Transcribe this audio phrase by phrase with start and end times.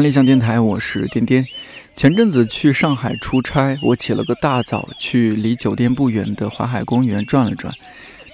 [0.00, 1.46] 看理想电台，我是颠颠。
[1.94, 7.70] 前阵子去上海出差，我起了个大早，去离酒店不远的淮海公园转了转。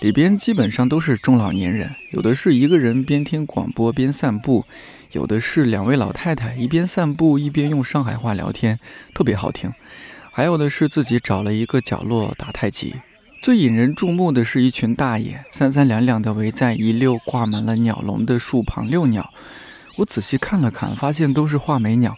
[0.00, 4.64] 里边基本上都是中老年人，有的是一个人边听广播边散步，
[5.10, 8.78] 有的是两位老太太一边散步一边用上海话聊天，
[9.12, 9.72] 特别好听。
[10.30, 12.94] 还有的是自己找了一个角落打太极。
[13.42, 19.32] 最引人注目的是一群大爷三三两两地围在一溜挂满了鸟笼的树旁遛鸟。
[19.96, 22.14] 我仔细看了看，发现都是画眉鸟。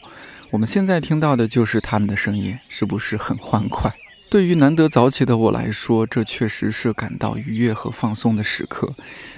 [0.51, 3.95] 我们现在听到的就是它们的声音，是不是很欢快？
[4.31, 8.95] 对于难得早起的我来说，这确实是感到愉悦和放松的时刻，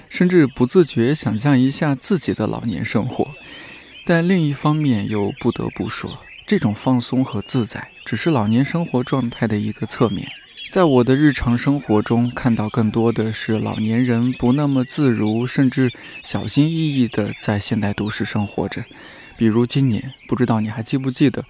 [0.09, 3.27] 甚至不自觉想象一下自己的老年生活。
[4.05, 10.27] 但另一方面又不得不说，这种放松和自在只是老年生活状态的一个侧面。
[10.71, 15.91] 在我的日常生活中，看到更多的是老年人不那么自如，甚至
[16.23, 18.85] 小心翼翼地在现代都市生活着。
[19.35, 21.43] 比如今年，不知道你还记不记得，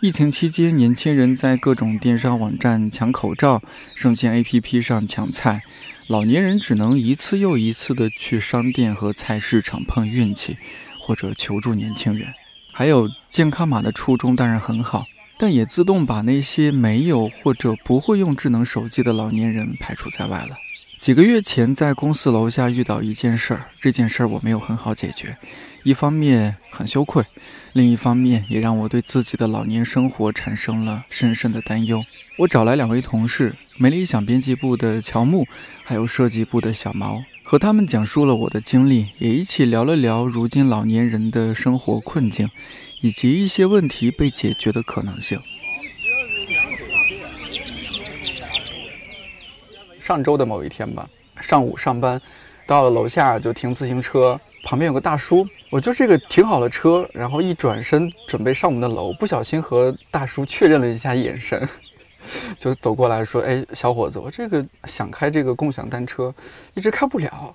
[0.00, 3.60] 疫情期间，年轻人在各种电商网站抢口罩，
[3.96, 5.62] 生鲜 APP 上抢菜，
[6.06, 10.56] 老年人只能一次又一次地去商店和菜市场碰运气，
[11.00, 12.32] 或者求助年轻人。
[12.72, 15.04] 还有健康码的初衷当然很好。
[15.38, 20.58] 但也自动把那些没有或者不会用智能手机的老年人排除在外了。
[20.98, 25.36] 几个月前，在公司楼下遇到一件事儿，这件事儿我没有很好解决，
[25.84, 27.24] 一方面很羞愧，
[27.72, 32.02] 另一方面也让我对自己的老年生活产生了深深的担忧。
[32.38, 35.46] 我找来两位同事，美理想编辑部的乔木，
[35.84, 42.50] 还有设计部的小毛，和他们讲述了我的经历，也一起聊了聊如今老年人的生活困境。
[43.00, 45.40] 以及一些问题被解决的可能性。
[50.00, 51.08] 上周的某一天吧，
[51.40, 52.20] 上午上班，
[52.66, 61.68] 到了楼下就停自行车，旁边有个大叔，我就这个停好了车，然后一转身准备上我们的楼，不小心和大叔确认了一下眼神，
[62.58, 66.34] 就走过来说：“哎，小伙子，我这个想开这个共享单车，
[66.74, 67.54] 一直开不了，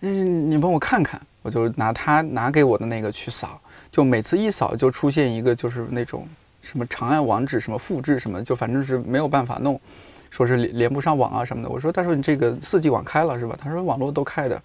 [0.00, 3.58] 嗯，你帮我看看。”我就拿他拿给我的那个去扫。
[3.90, 6.28] 就每次一扫就出现一个，就是那种
[6.60, 9.80] 什么长按网址、什么复制什么，就反正是没有办法弄，
[10.28, 11.68] 说是连连不上网啊什么的。
[11.70, 14.60] 我说：“大叔，你这个四 G 网开了是吧？”他说：“网络都开的。”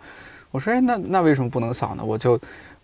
[0.51, 2.37] 我说：“哎，那那为什么不能扫呢？”我就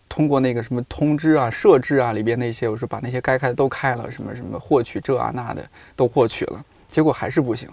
[0.10, 5.64] 通过那个什么通知啊、设置啊里边那些，我说把那些该开的都开了，什么什么获取这啊那的
[5.96, 7.70] 都获取了，结果还是不行。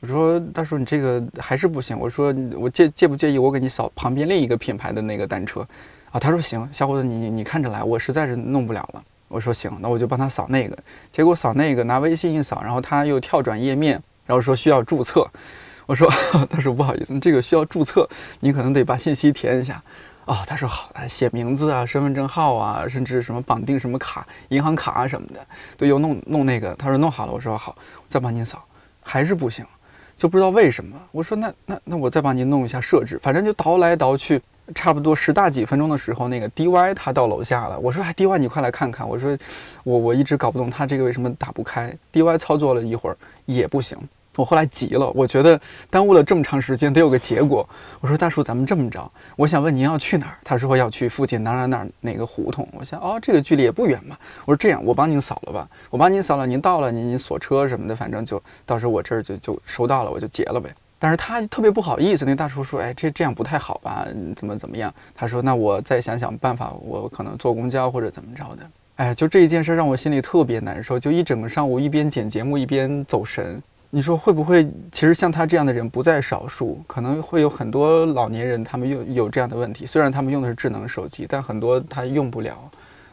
[0.00, 5.60] 我说：“大叔，你这个还是不行。”我说：“我介介不介意我给你扫旁边另一个品牌的那个单车？”
[6.10, 9.04] 啊，他说行，小伙子，你你你看着来，我实在是弄不了了。
[9.28, 10.78] 我说行，那我就帮他扫那个。
[11.10, 15.28] 结果扫那个，拿微信一扫，然后他又跳转页面，然后说需要注册。
[15.84, 16.10] 我说，
[16.48, 18.08] 他说不好意思，这个需要注册，
[18.40, 19.82] 你可能得把信息填一下。
[20.26, 25.40] 哦，他说好，写名字啊，身份证号啊，甚至什么绑定什么卡，银行卡啊什么的，
[25.76, 26.74] 都又弄弄那个。
[26.74, 27.76] 他说弄好了，我说好，
[28.08, 28.64] 再帮您扫，
[29.02, 29.64] 还是不行，
[30.16, 30.96] 就不知道为什么。
[31.10, 34.40] 我说那那那我再帮您弄一下设置，反正就倒来倒去。
[34.72, 37.76] 差不多十大几分钟的时候，那个 DY 他到楼下了。
[37.80, 39.36] 我说：“哎，DY 你快来看看。”我说
[39.82, 41.92] ：“我我一直搞不懂他这个为什么打不开。
[42.12, 43.16] ”DY 操作了一会儿
[43.46, 43.98] 也不行。
[44.36, 45.60] 我后来急了，我觉得
[45.90, 47.68] 耽误了这么长时间得有个结果。
[48.00, 55.68] 我说：“大叔，咱们这么着，我想问您要去哪儿？”他说：“要去附近哪哪哪哪个胡同。”我想：“哦，这个距离也不远嘛。”我说：“这样，我帮您扫了吧。
[55.90, 60.70] 我帮您扫了，您到了，您您锁车什么的，反正就到时候我这儿就就收到了，我就结了呗。”
[61.02, 64.06] 但是他特别不好意思，那大叔说：“哎，这这样不太好吧？
[64.36, 68.62] 怎么怎么样？”他说：“那我再想想办法，我可能坐公交或者怎么着的。”
[68.96, 73.60] 哎，就这一件事让我心里特别难受，就一整个上午一边剪节目一边走神。
[73.92, 74.64] 你说会不会？
[74.92, 79.84] 其实像他这样的人不在少数，可能会有很多老年人，他们有有这样的问题。
[79.84, 82.70] 虽然他们用的是智能手机，但很多他用不了。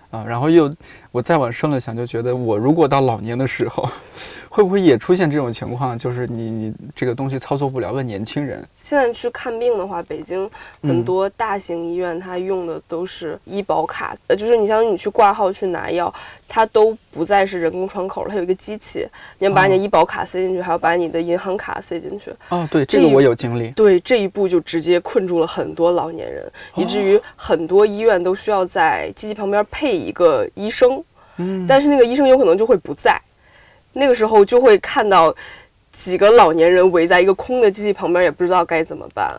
[0.09, 0.73] 啊，然后又，
[1.11, 3.87] 我再往深了想，就觉得我如果到老年的时候，
[4.49, 5.97] 会不会也出现这种情况？
[5.97, 8.65] 就是你你这个东西操作不了，问年轻人。
[8.81, 10.49] 现在去看病的话，北京
[10.81, 16.13] 很多大型医院它用的都是医保卡，呃，就是你像你去挂号去拿药。
[16.49, 19.05] 它都不再是人工窗口了，它有一个机器，
[19.37, 22.31] 你要把你的医保卡塞进去，还要把你的银行卡塞进去。
[22.47, 23.69] 哦，对，这个我有经历。
[23.71, 31.03] 对，这一步就直接困住了很多老年人，以至于很多医院都需要在机器旁边配一个医生。
[31.37, 33.19] 嗯，但是那个医生有可能就会不在，
[33.93, 35.35] 那个时候就会看到
[35.91, 39.35] 几个老年人围在一个空的机器旁边，也不知道该怎么办。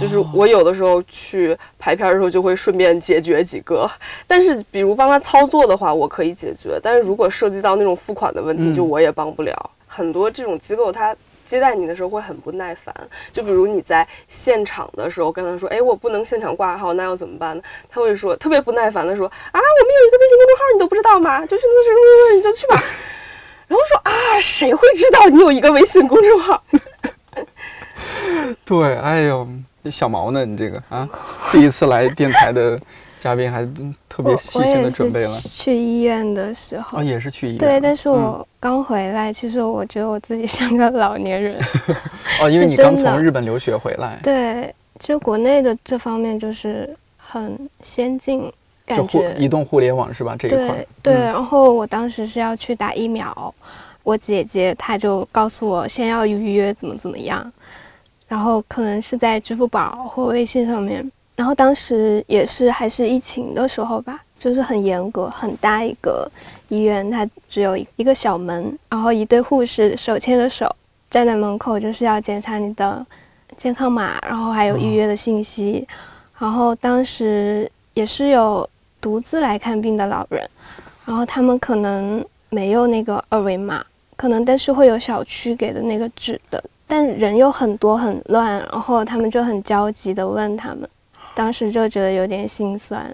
[0.00, 3.88] 就是我有的时候去排片的时候，就会顺便解决几个。
[4.26, 6.80] 但是，比如帮他操作的话，我可以解决。
[6.82, 9.70] 但是如果涉及到那种付款的问题，就我也帮不了。
[9.86, 11.14] 很多这种机构，它
[11.46, 12.94] 接待你的时候会很不耐烦。
[13.32, 21.46] 就比如你在现场的时候跟他说：“哎，我不能现场挂号，那要怎么办呢？”他会说特别不耐烦的说：“啊，我们有一个微信公众号，你都不知道吗？
[21.46, 22.82] 就是那什么什么，你就去吧。”
[23.66, 26.62] 然后说：“啊，谁会知道你有一个微信公众号？”
[28.64, 29.46] 对，哎呦，
[29.90, 30.44] 小毛呢？
[30.44, 31.08] 你这个啊，
[31.50, 32.78] 第一次来电台的
[33.24, 33.66] 嘉宾还
[34.06, 35.34] 特别细心的准备了。
[35.50, 37.58] 去医院的时候啊，也是去医院。
[37.58, 41.58] 对，但是我刚回来，其实我觉得我自己像个老年人。
[42.42, 44.20] 哦，因为你刚从日本留学回来。
[44.22, 48.52] 对，其实国内的这方面就是很先进，
[48.84, 50.36] 感觉移动互联网是吧？
[50.38, 50.86] 这一块。
[51.02, 53.54] 对，然后我当时是要去打疫苗，
[54.02, 57.50] 我姐姐她就告诉我先要预约，怎么怎么样。
[58.28, 66.30] 然后可能是在支付宝或微信上面，然后当时也是还是疫情的时候吧，就是很严格，很大一个
[66.68, 70.74] 医院，它只有一个小门，然后一对护士手牵着手
[71.10, 73.04] 站在门口，就是要检查你的
[73.56, 75.86] 健康码，然后还有预约的信息。
[76.38, 78.68] 然后当时也是有
[79.00, 80.48] 独自来看病的老人，
[81.04, 83.84] 然后他们可能没有那个二维码，
[84.16, 86.62] 可能但是会有小区给的那个纸的。
[86.86, 90.88] 但人又很多很乱，然后他们就很焦急的问他们，
[91.34, 93.12] 当时就觉得有点心酸。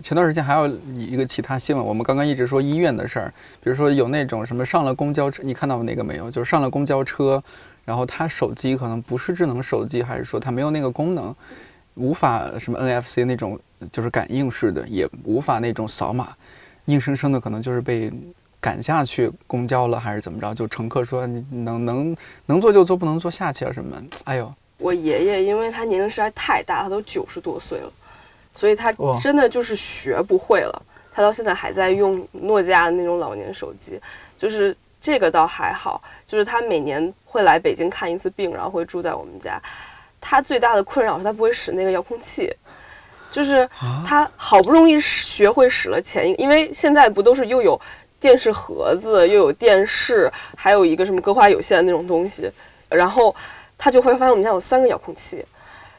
[0.00, 0.66] 前段时间还有
[0.96, 6.30] 一个其他新闻，我们刚刚一直说医院的事儿，比如说有那种什么上了公交车，你看到那个没有？
[6.30, 7.42] 就是上了公交车，
[7.84, 11.34] 然后他手机可能不是智能手机，还是说他没有那个功能，
[11.94, 13.58] 无法什么 NFC 那种
[13.90, 16.28] 就是感应式的，也无法那种扫码，
[16.86, 18.10] 硬生生的可能就是被。
[18.62, 20.54] 赶下去公交了还是怎么着？
[20.54, 22.16] 就乘客说你能能
[22.46, 24.00] 能坐就坐，不能坐下去啊什么？
[24.22, 27.92] 哎呦，我爷爷因为他年龄实在太大，他都九十多岁了，
[28.52, 30.82] 所以他真的就是学不会了。
[31.14, 34.00] 他到现在还在用诺基亚的那种老年手机，
[34.36, 39.60] 就是这个倒还好，就是他每年会来北京看一次病，然后会住在我们家。
[40.20, 42.52] 他最大的困扰是他不会使那个遥控器，
[43.30, 43.68] 就是
[44.06, 47.80] 他好不容易学会使了前一，因为现在不都是又有。
[48.22, 52.48] 电视盒子又有电视，还有一个什么歌华有线那种东西，
[52.88, 53.34] 然后
[53.82, 55.44] 他就会发现我们家有三个遥控器。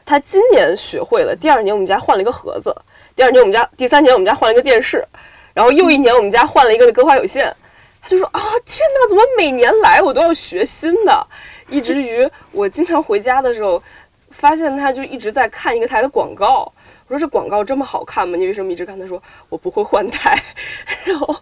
[0.05, 2.73] 他今年学会了，第二年我们家换了一个盒子，
[3.13, 5.05] 第二年我们家，第三年我们家换了一个电视，
[5.53, 7.53] 然后又一年我们家换了一个歌华有线。
[8.01, 11.27] 他就说啊，天哪，怎么每年来我都要学新的？
[11.67, 13.83] 以至于我经常回家的时候，
[14.31, 16.71] 发现他就一直在看一个台的广告。
[17.09, 18.37] 我说这广告这么好看吗？
[18.37, 18.97] 你为什么一直看？
[18.97, 20.41] 他说我不会换台，
[21.03, 21.35] 然后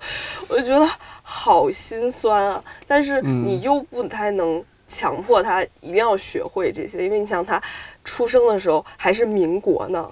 [0.48, 0.90] 我就觉得
[1.22, 2.64] 好心酸啊。
[2.88, 7.62] 但是你又不太能强迫他一定要学会这些，因为你想他
[8.04, 10.10] 出生的时候还是民国呢，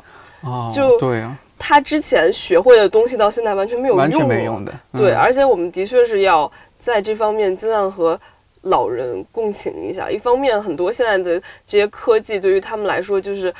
[0.74, 4.74] 就对啊，他之前学会的东西到现在完全没有用，完全没用的。
[4.94, 6.50] 对，而且我们的确是要
[6.80, 8.20] 在这方面尽量和
[8.62, 10.10] 老人共情一下。
[10.10, 13.54] 一方面，很多现在的这些科技对于他们来说就是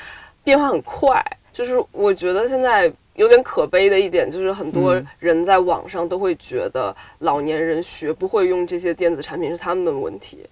[0.44, 1.24] 变化很快。
[1.52, 10.46] 就是我觉得现在有点可悲的一点，就是很多人在网上都会觉得老年人学不会用这些电子产品是他们的问题。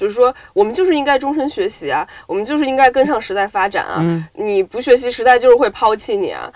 [0.00, 4.00] 就是说，我们就是应该终身学习啊，我们就是应该跟上时代发展啊。
[4.32, 6.50] 你不学习，时代就是会抛弃你啊。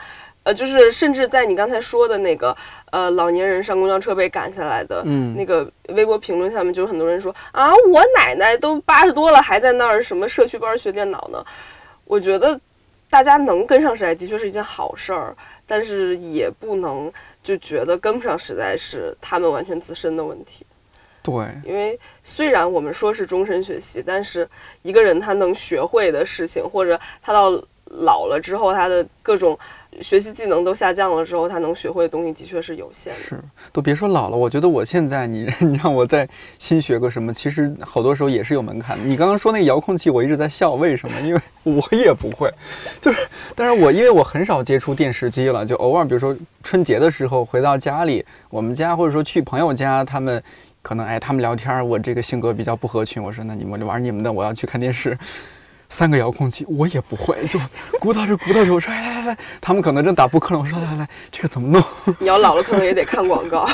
[0.44, 2.56] 呃，就是甚至在你刚才说的那个
[2.91, 5.05] 呃，老年人上公交车被赶下来的
[5.36, 11.44] 那个微博评论下面，就有很多人说啊，我奶奶都八十多了，还在那儿什么社区班学电脑呢。
[12.06, 12.58] 我觉得。
[13.10, 15.36] 大家能跟上时代的确是一件好事儿，
[15.69, 17.13] 但是也不能
[17.44, 20.67] 就觉得跟不上时代是他们完全自身的问题。
[21.24, 24.48] 对，因为虽然我们说是终身学习，但是
[24.82, 27.50] 一个人他能学会的事情，或者他到
[27.86, 29.58] 老了之后他的各种。
[30.02, 33.20] 学习技能都下降了之后，他能学会的东西的确是有限的。
[33.20, 33.40] 是，
[33.72, 36.28] 都别说老了，我觉得我现在，你 你让我再
[36.58, 39.04] 新学个什么，其实好多时候也是有门槛的。
[39.04, 41.20] 你刚刚说那个遥控器，我一直在笑，为什么？
[41.20, 42.52] 因为 我也不会，
[43.00, 50.43] 就是，但是我因为我很少接触电视机了，就偶尔，比如说春节的时候回到家里，我们家或者说去朋友家，他们
[50.84, 55.17] 可能哎，他们聊天，我这个性格比较不合群，我说那你们玩你们的，我要去看电视。
[55.88, 57.58] 三个遥控器我也不会，就
[57.98, 61.82] 鼓捣着鼓捣着，我说来来来来，他们可能正打扑克呢，我说来来来，这个怎么弄？
[62.20, 63.67] 你要老了可能也得看广告，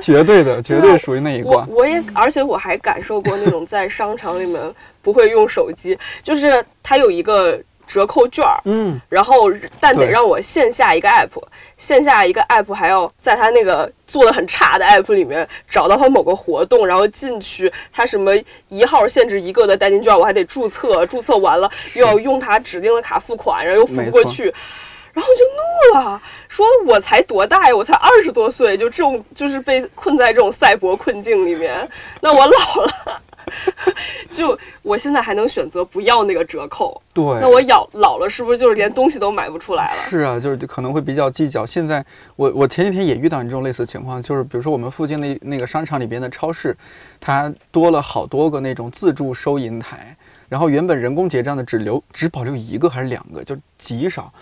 [0.00, 1.64] 绝对的，绝对属于那一挂。
[1.70, 4.60] 我也，而且我还感受过那种在商场里面
[5.02, 7.62] 不会用手机，就是它有一个。
[7.88, 11.42] 折扣券儿，嗯，然后但得让我线下一个 app，
[11.76, 18.32] 线下一个 app 还要在他那个做的很差的 app 里面找到他某个活动，然后进去，他什么
[18.68, 24.44] 一号限制一个的代金券，我还得注册，注册完了又要用他指定的卡付款，然后又付不过去，
[25.12, 31.88] 然后就怒了，说我才多大呀，我才二十多岁，就这种就是被困在这种赛博困境里面，
[32.20, 33.22] 那我老了。
[34.30, 40.02] 就我现在还能选择不要那个折扣，对，那我老老了是不是就是连东西都买不出来了？
[40.08, 41.64] 是啊，就是可能会比较计较。
[41.64, 42.04] 现在
[42.36, 46.76] 我我前几天也遇到你这种类似情况，就是比如说我们附近的那个商场里边的超市，
[47.20, 50.16] 它多了好多个那种自助收银台，
[50.48, 54.32] 然后原本人工结账的只留只保留一个还是两个，就极少。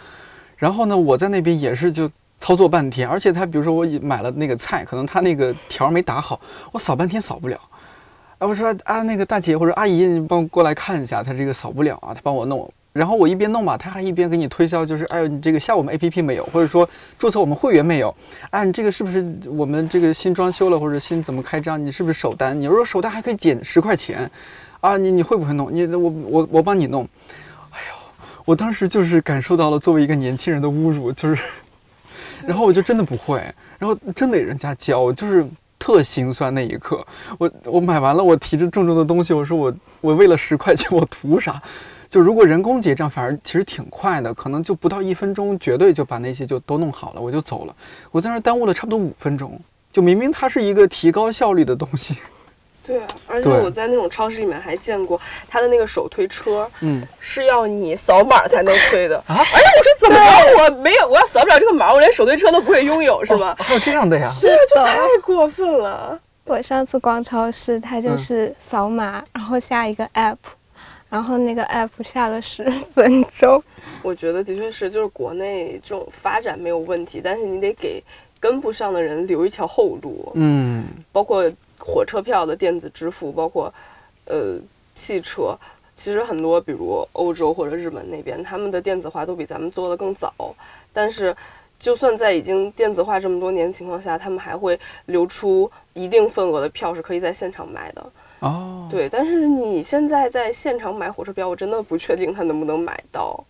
[0.56, 6.40] 然后呢，我在那边也是就操作半天，而且他比如说我买了那个菜，可能他那个条没打好，
[6.72, 7.60] 我扫半天扫不了。
[8.38, 12.70] 啊，我说啊，那个大姐或者阿姨，你帮我过来看一下，他这个扫不了啊，他帮我弄。
[12.92, 16.88] 然后我一边弄吧，他还一边给你推销，就是哎，你这个下我们 A P P 没有，或者说
[17.18, 18.14] 注册我们会员没有？
[18.50, 21.82] 哎，你这个是不是我们这个新装修了或者新怎么开张？
[21.82, 22.58] 你是不是首单？
[22.58, 24.30] 你说首单还可以减十块钱，
[24.80, 25.74] 啊，你你会不会弄？
[25.74, 27.08] 你我我我帮你弄。
[27.70, 31.42] 哎呦，我当时就是感受到了作为一个年轻人的侮辱，就是，
[32.46, 33.42] 然后我就真的不会，
[33.78, 35.46] 然后真得人家教，就是
[35.78, 37.04] 特心酸那一刻。
[37.38, 41.62] 我我买完了，我提着重重的东西，我说我我为了十块钱，我图啥？
[42.08, 47.74] 就如果人工结账，反而其实挺快的，可能就不到一分钟，绝对就把那些就都弄好了，我就走了。
[48.12, 49.60] 我在那耽误了差不多五分钟，
[49.92, 52.16] 就明明它是一个提高效率的东西。
[52.86, 59.34] 对啊，而且我在那种超市里面还见过他的那个手推车，嗯，是要你扫码才能推的啊。
[59.34, 60.64] 哎呀，我说怎么了？
[60.64, 63.56] 我没有，我要扫不了这个码，我连手推车都不会拥有，是吧？
[63.58, 64.32] 还有这样的呀？
[64.40, 66.18] 对啊，就太过分了。
[66.44, 70.36] 我上次逛超市，它就是扫码，然后下一个 app，
[71.10, 72.62] 然后那个 app 下了十
[72.94, 73.60] 分钟。
[74.02, 78.00] 我觉得的确是，就是国内这种发展没有问题，但是你得给
[78.38, 80.30] 跟不上的人留一条后路。
[80.36, 83.72] 嗯，包括火车票的电子支付，包括
[84.26, 84.58] 呃
[84.94, 85.56] 汽车，
[85.94, 90.32] 其实很多，比如欧洲或者日本那边，他们的电子化都比咱们做的更早。
[90.92, 91.36] 但是，
[91.78, 98.12] 就算在已经电子化这么多年情况下，他们还会留出一定份额的票是可以在现场买的。
[98.40, 103.44] 哦，对，但是你现在在现场买火车票，我真的不确定他能不能买到。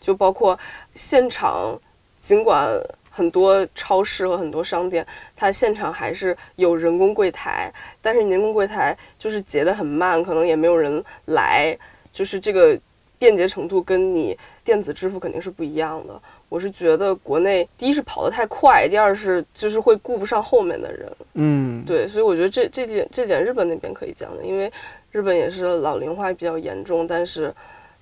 [0.00, 0.58] 就包括
[0.94, 1.78] 现场，
[2.20, 2.70] 尽管
[3.10, 11.76] 很多超市和很多商店，它现场还是有人工柜台，但是你人工柜台就是结得很慢，可能也没有人来，
[12.12, 12.78] 就是这个
[13.18, 16.18] 便捷程度跟你电子支付肯定是不一样的。
[16.48, 21.12] 我是觉得国内第一是跑得太快，第二是就是会顾不上后面的人。
[21.34, 24.72] 嗯，对，所以我觉得这这点这点日本那边可以讲的，因为
[25.12, 27.54] 日本也是老龄化比较严重，但是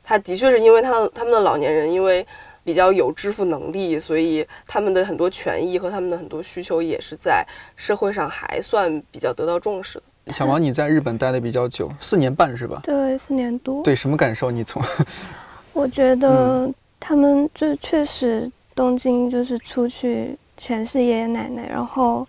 [0.02, 2.26] 他的确是因为他他们的老年人因为
[2.68, 7.42] 比较有支付能力，所以他们的很多权益和他们的很多需求也是在
[7.76, 10.34] 社会上还算比较得到重视的。
[10.34, 12.82] 小王，你在日本待的比较久，四年半是吧？
[12.84, 13.82] 对，四年多。
[13.82, 14.50] 对，什么感受？
[14.50, 14.82] 你从
[15.72, 16.70] 我觉得
[17.00, 22.28] 他们就确实东京就是出去全是爷爷奶奶，然后，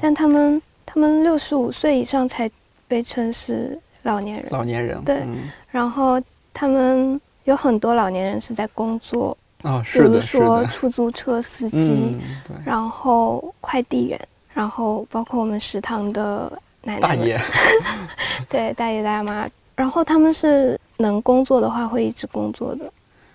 [0.00, 2.48] 但他们他们六十五岁以上才
[2.86, 4.46] 被称是老年人。
[4.50, 5.20] 老年人对，
[5.68, 6.22] 然后
[6.54, 12.18] 他们有很多老年人是在工作，啊，比是的，如说，出租车司机，
[12.64, 14.20] 然后快递员，
[14.54, 16.50] 然后包括我们食堂的
[16.82, 17.40] 奶奶大爷，
[18.48, 22.90] 对大爷大妈，然后他们是能工作的话会一直工作的，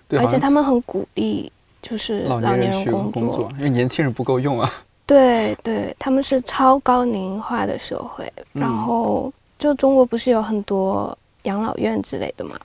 [0.08, 4.72] 对，而且他们很鼓励就是老老年人工工作，因为年轻人不够用啊。
[5.06, 12.58] 对对，他们是超高龄化的社会，嗯然后就中国不是有很多养老院之类的嘛，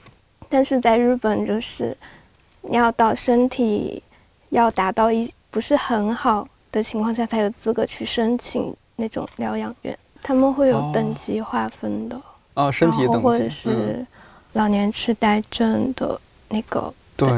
[0.48, 2.11] 但是在日本就是你
[2.70, 4.02] 要到身体
[4.50, 12.20] 要达到一不是很好的情况下才有资格去申请那种疗养院，他们会有哦等级划分的，
[12.54, 14.06] 啊，身体等级或者是
[14.52, 17.28] 老年痴呆症的那个对，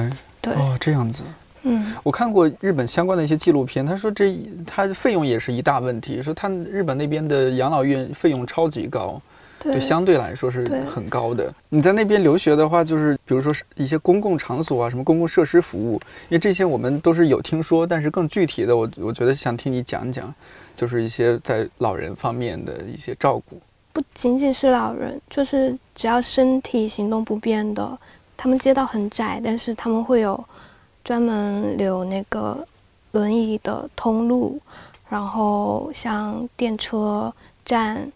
[0.40, 1.22] 对，哦，这样子。
[1.62, 1.94] 嗯。
[2.02, 9.20] 我看过日本相关的一些纪录片，他说这他费用也是一大问题，说他日本那边的养老院费用超级高，
[9.64, 10.62] 对，相对来说是
[10.94, 11.52] 很高的。
[11.70, 15.94] 你在那边留学的话，就是比如说是一些公共场所啊，什么公共设施服务，
[16.28, 20.32] 因为这些我们都是有听说，但是更具体的，我我觉得想听你讲讲，
[20.76, 23.58] 就是一些在老人方面的一些照顾。
[23.92, 27.98] 不仅仅是老人，就是只要身体行动不便的，
[28.36, 30.44] 他们街道很窄，但是他们会有
[31.02, 32.66] 专门留那个
[33.12, 34.60] 轮椅的通路，
[35.08, 37.32] 然后像电车
[37.64, 38.10] 站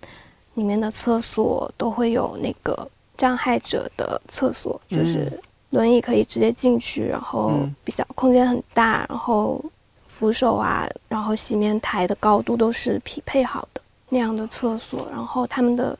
[0.58, 5.32] 里面的厕所都会有那个障碍者的厕所，就是
[5.70, 7.74] 轮椅可以直接进去，然后嗯。
[7.84, 9.64] 比较空间很大，然后
[10.06, 13.80] 扶手啊，然后洗面台的高度都是匹配好的。
[14.10, 15.96] 那样的厕所，然后他们的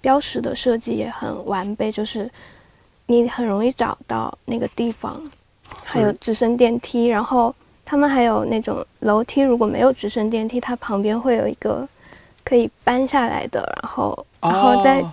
[0.00, 2.30] 标识的设计也很完备，就是
[3.06, 5.20] 你很容易找到那个地方，
[5.84, 7.54] 还有直升电梯，然后
[7.84, 11.88] 他们还有那种楼梯，如果没有直升电梯，它旁边会有一个
[12.50, 15.12] 可以搬下来的，然后然后再哦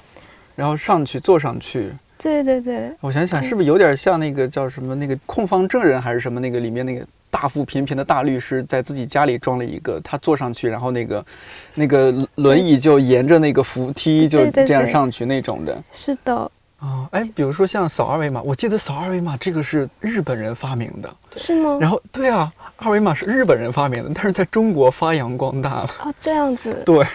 [0.55, 1.93] 然后上去坐上去。
[2.17, 11.25] 对对对，我想想，是不是有点像那个叫什么那个控方证人还是什么那个里面那个大腹便便的大律师，在自己家里装了一个，他坐上去，然后那个
[11.75, 15.83] 那个轮椅就沿着那个扶梯就这样上去那种的。
[15.93, 16.33] 是的，
[16.79, 21.77] 哦，哎，比如说像扫二维码，我记得扫二维码这个是日本人发明的，是吗？
[21.79, 25.89] 然后对啊，二维码是日本人发明的，但是在中国发扬光大了。
[26.03, 27.05] 哦，这样子， 对，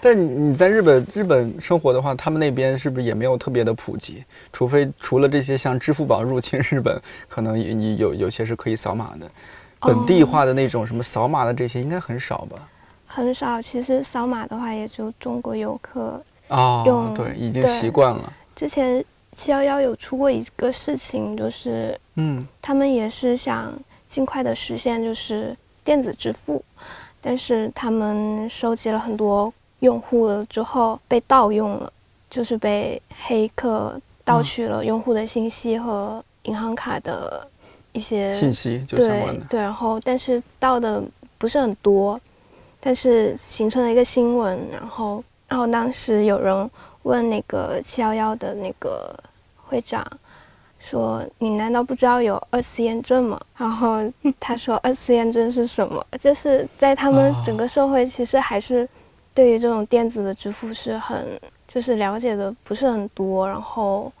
[0.00, 4.22] 但你你在日本日本生活的话，他们那边是不是也没有特别的普及？
[4.52, 9.30] 除非除了这些像支付宝入侵日本，可能你有有些是可以扫码的，
[9.80, 12.68] 本地化的那种什么扫码的这些应该很少吧？
[13.06, 13.60] 很少。
[13.62, 16.22] 其实扫码的话，也就中国游客。
[16.48, 18.30] 哦，用对，已经习惯了。
[18.54, 23.72] 之前七幺幺有出过一个事情，就是嗯，他们也是想
[24.14, 26.64] 尽快的实现就是电子支付，
[27.20, 31.92] 但是他们收集了很多用户了之后被盗用了，
[32.30, 37.44] 就是被黑客盗取了用户的信息和银行卡的
[37.90, 39.44] 一些信息就相对关的。
[39.46, 41.02] 对，然后但是盗的
[41.36, 42.20] 不是很多，
[42.78, 46.70] 但是形成了一个新闻，然后然后当时有人
[47.02, 49.12] 问那个七幺幺的那个
[49.56, 50.06] 会长
[50.84, 53.98] 说：“你难道不知道有二次验证吗？”然后
[54.38, 56.04] 他说：“二次验证是什么？
[56.20, 58.86] 就是在他们哦整个社会，其实还是
[59.32, 64.12] 对于这种电子的支付是很就是了解的不是很多，然后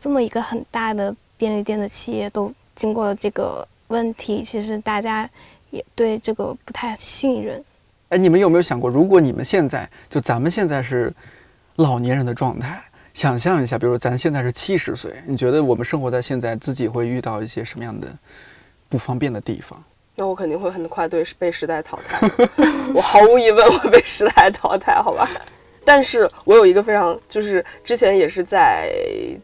[0.00, 5.28] 这么一个很大的便利店的企业都经过了这个问题，其实大家
[5.70, 7.62] 也对这个不太信任。
[8.08, 11.12] 哎，你们有没有想过，如果你们现在就咱们现在是
[11.74, 12.82] 老年人的状态，
[13.16, 18.06] 想象一下，比如咱现在是七十岁，你觉得我们生活在现在，自己会遇到一些什么样的
[18.90, 19.82] 不方便的地方？
[20.16, 22.30] 那我肯定会很快对被时代淘汰，
[22.94, 25.26] 我毫无疑问会被时代淘汰，好吧？
[25.82, 28.92] 但是我有一个非常，就是之前也是在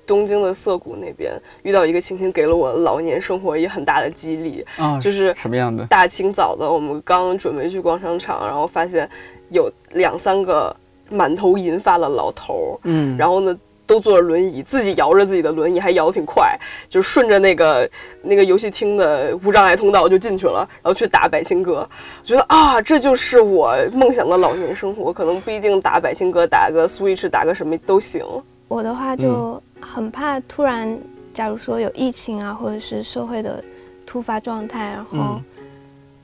[0.06, 1.32] 东京的涩谷那边
[1.62, 4.62] 遇到一个情形，给了我老年生活也很大的激励。
[4.76, 5.86] 啊，就是什么样的？
[5.86, 9.08] 大清早的，我们刚准备去逛商场，然后发现
[9.48, 10.76] 有两三个
[11.12, 17.90] 满头银发的老头儿，嗯，然后呢都坐着轮椅，自己摇着自己的轮椅，还摇得挺快，就顺着那个
[18.22, 21.86] 那个游戏厅的无障碍通道就进去了，然后去打百星哥。
[22.20, 28.24] 我觉得啊，这就是我梦想的老年生活，可能不一定打百星哥，打个 Switch，打个什么都行。
[28.68, 30.98] 我的话就很怕突然，
[31.34, 33.62] 假如说有疫情啊，或者是社会的
[34.06, 35.44] 突发状态，然后嗯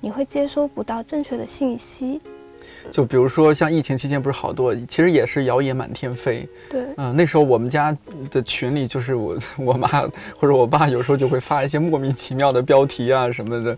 [0.00, 2.20] 你会接收不到正确的信息。
[2.90, 6.48] 就比如说像疫情期间，不是好多，其实也是谣言满天飞。
[6.68, 7.96] 对，嗯、那时候我们家
[8.30, 9.88] 的群里，就是我 我妈
[10.38, 13.76] 或者我爸有时候就会发一些莫名其妙的标题啊什么的，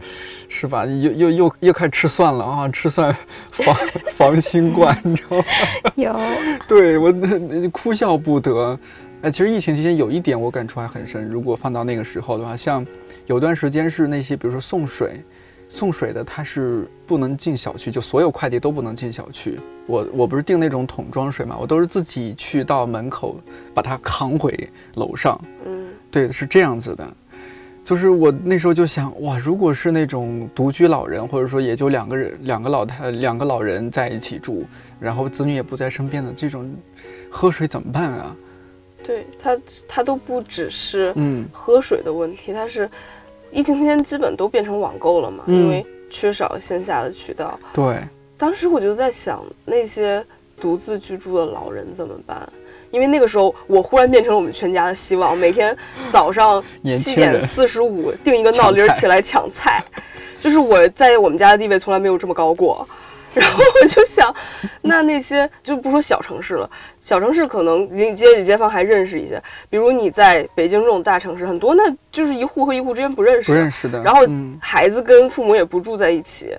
[0.49, 0.85] 是吧？
[0.87, 3.15] 又又又又开始吃蒜了啊，吃蒜
[3.53, 3.77] 防
[4.17, 5.45] 防新冠，你知道吗？
[5.97, 6.21] 有
[6.69, 7.13] 对我
[7.73, 8.79] 哭笑不得。
[9.23, 12.87] 哎，其实疫情期间有一点我感触还很深，如果放到那个时候的话，像
[13.27, 15.23] 有段时间是那些比如说送水，
[15.71, 19.59] 送水的它是不能进小区，就所有快递都不能进小区。
[19.87, 23.41] 我我不是订那种桶装水嘛，我都是自己去到门口
[23.73, 25.41] 把它扛回楼上。
[25.65, 27.09] 嗯，对，是这样子的。
[27.83, 34.67] 就是我那时候就想，哇，如果是那种独居老人，或者说也就两个人、两个老太、两个老人在一起住，
[35.01, 36.71] 然后子女也不在身边的这种，
[37.31, 38.37] 喝水怎么办啊？
[39.03, 42.89] 对他他都不只是嗯喝水的问题，它是
[43.51, 47.59] 疫情期间基本都变成网购了嘛，嗯因为缺少线下的渠道。
[47.73, 47.97] 对，
[48.37, 50.25] 当时我就在想，那些
[50.61, 52.49] 独自居住的老人怎么办？
[52.91, 55.39] 因为那个时候，我忽然变成了我们全家的希望。
[55.39, 55.77] 每天
[56.11, 56.63] 早上
[56.99, 59.85] 七点四十五定一个闹铃儿起来抢菜，
[60.41, 62.87] 就是我在我们家的地位从来没有这么高过。
[63.35, 64.35] 然后我就想，
[64.83, 66.69] 那那些就不说小城市了，
[67.01, 74.03] 小城市可能邻街里街坊还认识一些，比如你在北京这种大城市，很多那就是一户和一户之间不认识，不认识的。
[74.03, 76.57] 然后嗯孩子跟父母也不住在一起，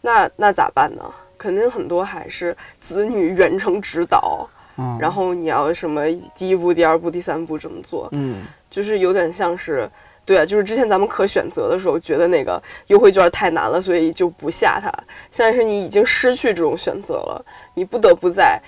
[0.00, 1.02] 那那咋办呢？
[1.38, 6.04] 肯定很多还是子女远程指导，嗯，然后你要什么
[6.36, 9.90] 第一步、第二步、第三步怎么做，嗯，就是有点像是，
[10.24, 14.88] 对，就是之前咱们可选择的时候，觉得那个优惠券太难了，所以就不下它。
[15.32, 18.60] 现在是你已经失去这种选择了，你不得不在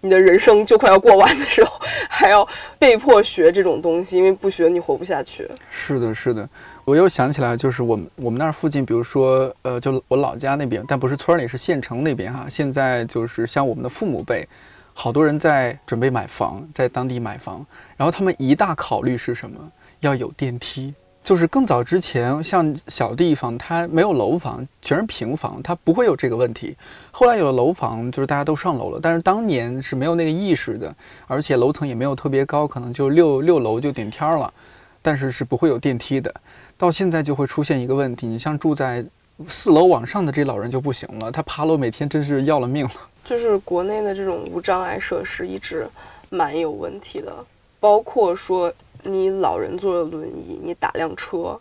[0.00, 2.46] 你的人生就快要过完的时候，还要
[2.78, 5.48] 被迫学这种东西，因为不学你活不下去。
[5.70, 6.48] 是的，是的。
[6.84, 12.46] 我又想起来，就是我们我们那儿附近，比如说，呃，就我老家那边，但不是村里，是县城那边哈。
[12.48, 14.46] 现在就是像我们的父母辈，
[14.92, 17.64] 好多人在准备买房，在当地买房，
[17.96, 19.58] 然后他们一大考虑是什么？
[20.04, 20.94] 要有电梯。
[21.24, 26.76] 就是更早之前，像小地方它没有楼房，全是平房，它不会有这个问题。
[27.10, 30.94] 后来有了楼房，就是大家都上楼了，但是当年是没有那个意识的，
[31.26, 34.52] 而且楼层也没有特别高，可能就六六楼就顶天了，
[35.00, 36.32] 但是是不会有电梯的。
[36.76, 39.02] 到现在就会出现一个问题，你像住在
[39.48, 40.30] 四楼往上的。
[40.30, 42.92] 这老人就不行了，他爬楼每天真是要了命了。
[43.24, 44.14] 就是国内的。
[44.14, 45.88] 这种无障碍设施一直
[46.28, 47.32] 蛮有问题的，
[47.80, 48.70] 包括说
[49.04, 51.58] 你老人坐着轮椅，你打辆车，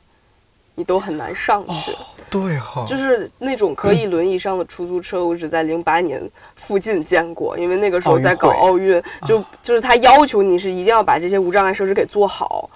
[0.76, 1.96] 你都很难上去。
[2.30, 6.20] 对哈，就是那种可以轮椅上的出租车，我只在零八年
[6.56, 12.68] 附近见过，因为那个时候在搞奥运，就就是他要求你是一定要把这些无障碍设施给做好。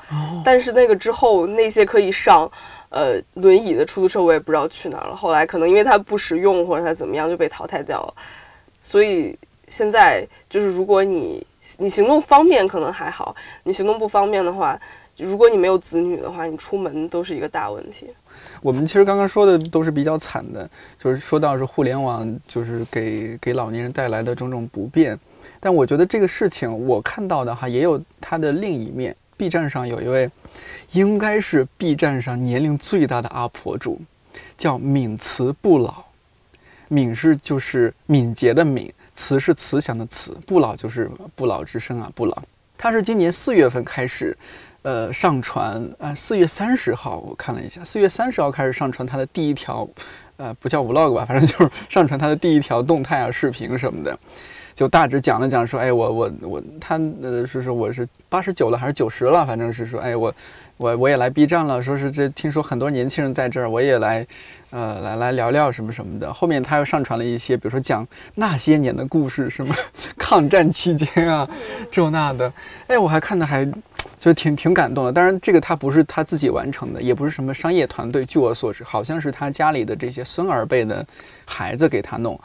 [0.45, 2.47] 但是那个之后，那些可以上
[2.89, 5.15] 呃轮椅的出租车，我也不知道去哪儿了。
[5.15, 8.13] 后来可能因为它不实用或者它怎么样，就被淘汰掉了。
[8.79, 9.35] 所以
[9.69, 11.43] 现在就是，如果你
[11.77, 14.79] 你行动方便可能还好，你行动不方便的话，
[15.17, 18.07] 如果你没有子女的话，你出门都是一个大问题。
[18.61, 25.17] 我们其实刚刚说的都是比较惨的，就是说到是互联网，就是给给老年人带来的种种不便。
[25.59, 29.15] 但我觉得这个事情我看到的哈，也有它的另一面。
[29.37, 30.29] B 站上有一位，
[30.93, 34.01] 应该是 B 站上年龄最大的 UP 主，
[34.57, 36.05] 叫敏慈不老。
[36.87, 42.41] 敏是就是敏捷的敏，慈是慈祥的慈，不老就是不老之身啊，不老。
[42.77, 44.37] 他是今年四月份开始，
[44.83, 49.85] 呃，上传啊，四月三十号我看了一下，四月三十号开始上传他的第一条，
[50.37, 54.17] 呃，不叫 Vlog 吧，反正就是上传他的第一条动态啊、视频什么的，
[54.75, 60.33] 就大致讲了讲说，哎，我我我，他呃是说我是八十九了还是九十了，反正是说，哎，我
[60.77, 64.25] 我我也来 B 站了，说是这听说很多年轻人在这儿，我也来。
[64.69, 66.31] 呃，来来聊聊什么什么的。
[66.31, 69.73] 后面他又上传了一些，比如说讲那些年的故事，什么
[70.19, 71.49] 抗战期间啊，
[71.89, 72.51] 这那的。
[72.87, 73.65] 哎，我还看的还
[74.19, 75.11] 就挺挺感动的。
[75.11, 78.25] 当然，这个他不是他自己完成的，也不是什么商业团队。
[78.25, 81.03] 据我所知，好像是他家里的这些孙儿辈的
[81.45, 82.37] 孩子给他弄。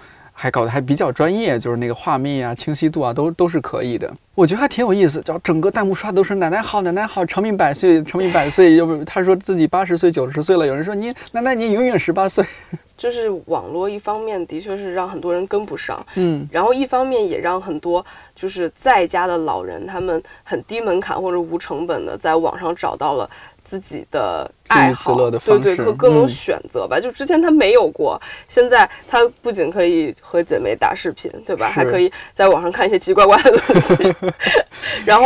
[0.42, 4.12] 还搞得还比较专业，就是那个画面啊、清晰度啊，都都是可以的。
[4.34, 8.74] 我觉得还挺有意思，叫整个弹幕刷的都是“奶奶好，奶奶好，长命百岁，长命百岁”。
[8.76, 12.44] 要不他说自己八十岁、九十岁了，有人说你奶奶你永远十八岁。
[12.98, 23.30] 就是网络一方面的确是让很多人跟不上，嗯，然后一方面也让很多就是在家的老人他们很低门槛或者无成本的在网上找到了。
[23.72, 27.00] 自己的爱好，对对，和各种选择吧。
[27.00, 31.70] 就之前他没有过，现在他不仅可以和姐妹打视频，对吧？
[31.70, 34.14] 还可以在网上看一些奇奇怪怪的东西。
[35.06, 35.24] 然后，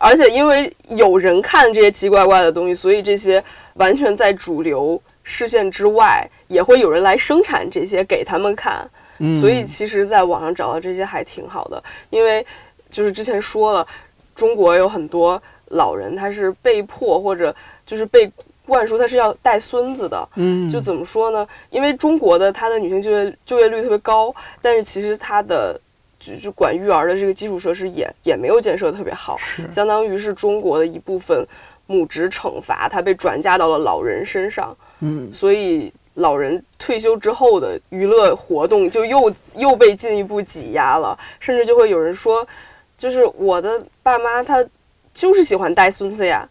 [0.00, 8.88] 而且因为有人看这些奇奇怪怪的东西，所以这些完全在主流视线之外，也会有人来生产这些给他们看。
[9.38, 11.84] 所以，其实在网上找到这些还挺好的。
[12.08, 12.44] 因为
[12.90, 13.86] 就是之前说了，
[14.34, 17.54] 中国有很多老人，他是被迫或者。
[17.84, 18.30] 就是被
[18.64, 21.46] 灌输他是要带孙子的，嗯，就怎么说呢？
[21.70, 25.78] 因为中国的他的女性就业就业率特别高，但是其实他的
[26.20, 29.36] 就就管育儿的这个基础设施也也没有建设特别好，
[29.70, 31.44] 相当于是中国的一部分
[31.86, 42.46] 母职惩罚，它被转嫁到了老人身上，嗯，所以老人退休之后的娱乐活动就又又被进一步挤压了，甚至就会有人说，
[42.96, 44.64] 就是我的爸妈他
[45.12, 46.48] 就是喜欢带孙子呀。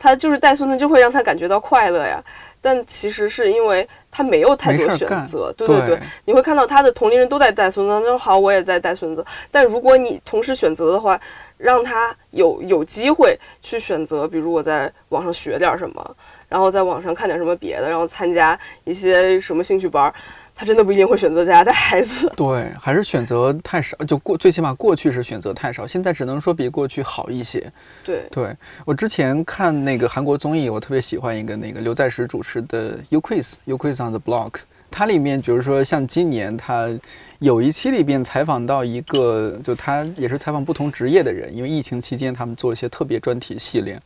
[0.00, 2.20] 他就是带孙子，就会让他感觉到快乐呀。
[2.62, 5.98] 但其实是因为他没有太多选择，对对对。
[6.26, 9.24] 你会看到他的同龄人都在带孙子，那好，我也在带孙子。
[9.50, 11.18] 但如果你同时选择的话，
[11.56, 16.16] 让他有有机会去选择，比如我在网上学点什么，
[16.50, 20.12] 然后在网上看点什么别的，然后参加一些什么兴趣班。
[20.60, 23.96] 他真的不一定会选择在家带孩子， 对，还是选择太少。
[24.04, 27.72] 就过，最起码过去是选择太少，现在只能说比过去好一些。
[28.04, 34.50] 对，对我之前看那个韩国综艺，我特别喜欢一个那个刘在石主持的《You Quiz》，《You Quiz on the Block》。
[34.90, 36.90] 它里面，比如说像今年，他
[37.38, 43.98] 有一期里边采访到一个，就他也是采访不同职业的人，因为疫情期间他们做一些特别专题系列。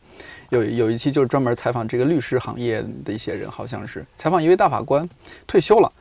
[0.51, 5.09] 有有一期就是专门采访这个律师行业的一些人，好像是采访一位大法官，
[5.45, 5.91] 退休了。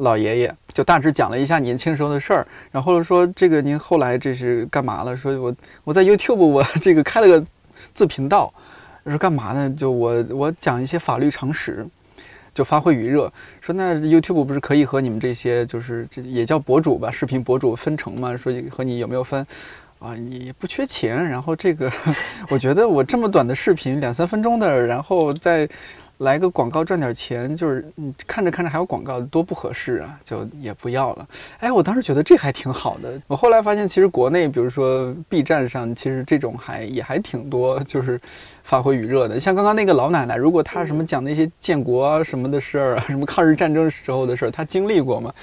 [0.00, 5.16] 老爷爷就大致讲了一下年轻时候的事儿，然后说这个您后来这是干嘛了？
[5.16, 5.54] 说我
[5.84, 7.44] 我在 YouTube 我这个开了个
[7.94, 8.52] 自频道，
[9.06, 9.70] 说干嘛呢？
[9.70, 11.86] 就我我讲一些法律常识，
[12.52, 13.32] 就发挥余热。
[13.60, 18.36] 说那 YouTube 不是可以和你们这些就是这也叫博主吧，视频博主分成吗？
[18.36, 19.46] 说和你有没有分？
[20.00, 21.90] 啊，你不缺钱，然后这个
[22.50, 25.68] 我觉得我这么短的视频两三分钟的，然后再。
[26.18, 31.28] 来个广告赚点钱，就是你看着看着还有广告，多不合适啊，就也不要了。
[31.58, 33.20] 哎，我当时觉得这还挺好的。
[33.26, 38.20] 我后来发现，其实国内，比如说 B 站上，其实这种还也还挺多，就是
[38.62, 39.40] 发挥余热的。
[39.40, 45.34] 像刚刚那个老奶奶，如果她什么讲那些建国啊什么的事儿啊，什么抗日战争时候的事儿，她经历过吗？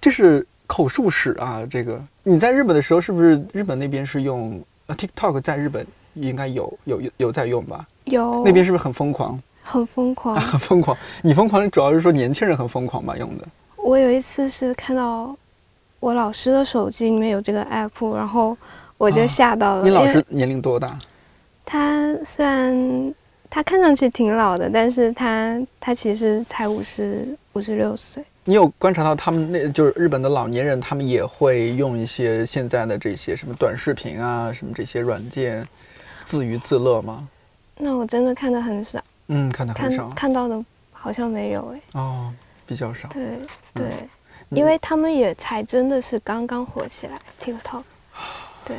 [0.00, 1.62] 这是口述史啊。
[1.70, 4.58] 这个你在日本的时候，是不是日本那边是用
[4.88, 5.40] TikTok？
[5.42, 7.86] 在日本应该有有有有在用吧？
[8.06, 9.38] 有那边是不是很疯狂？
[9.64, 10.96] 很疯狂啊，，很 疯狂。
[11.22, 13.16] 你疯狂主要是说年轻人很疯狂吧？
[13.16, 13.44] 用的
[13.76, 15.34] 我有一次是看到
[15.98, 18.56] 我老师的手机里面有这个 app，然后
[18.96, 19.82] 我就啊吓到了。
[19.82, 20.98] 你老师年龄多大？
[21.64, 23.14] 他虽然
[23.48, 28.22] 他看上去挺老的，但是他他其实才五十五十六岁。
[28.46, 35.66] 你有观察到他们那就是日本的老年人，他们也会用一些现在的这些什么短视频啊，什么这些软件
[36.24, 37.26] 自娱自乐吗？
[37.78, 41.80] 那我真的看的很少，嗯，看的很看少看到的好像没有哎。
[42.00, 42.32] 哦，
[42.66, 43.08] 比较少。
[43.08, 43.22] 对
[43.74, 44.08] 对，嗯
[44.58, 47.82] 因为他们也才真的是刚刚火起来，TikTok。
[48.64, 48.76] 对，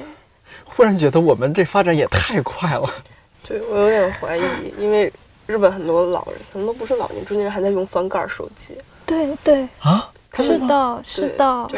[0.63, 2.89] 忽然觉得我们这发展也太快了。
[3.47, 4.41] 对我有点怀疑，
[4.79, 5.11] 因为
[5.47, 8.75] 日本很多老人，可能都不是老年，中年人还在用翻盖手机。
[9.05, 11.69] 对对，啊，他们是的，是对的，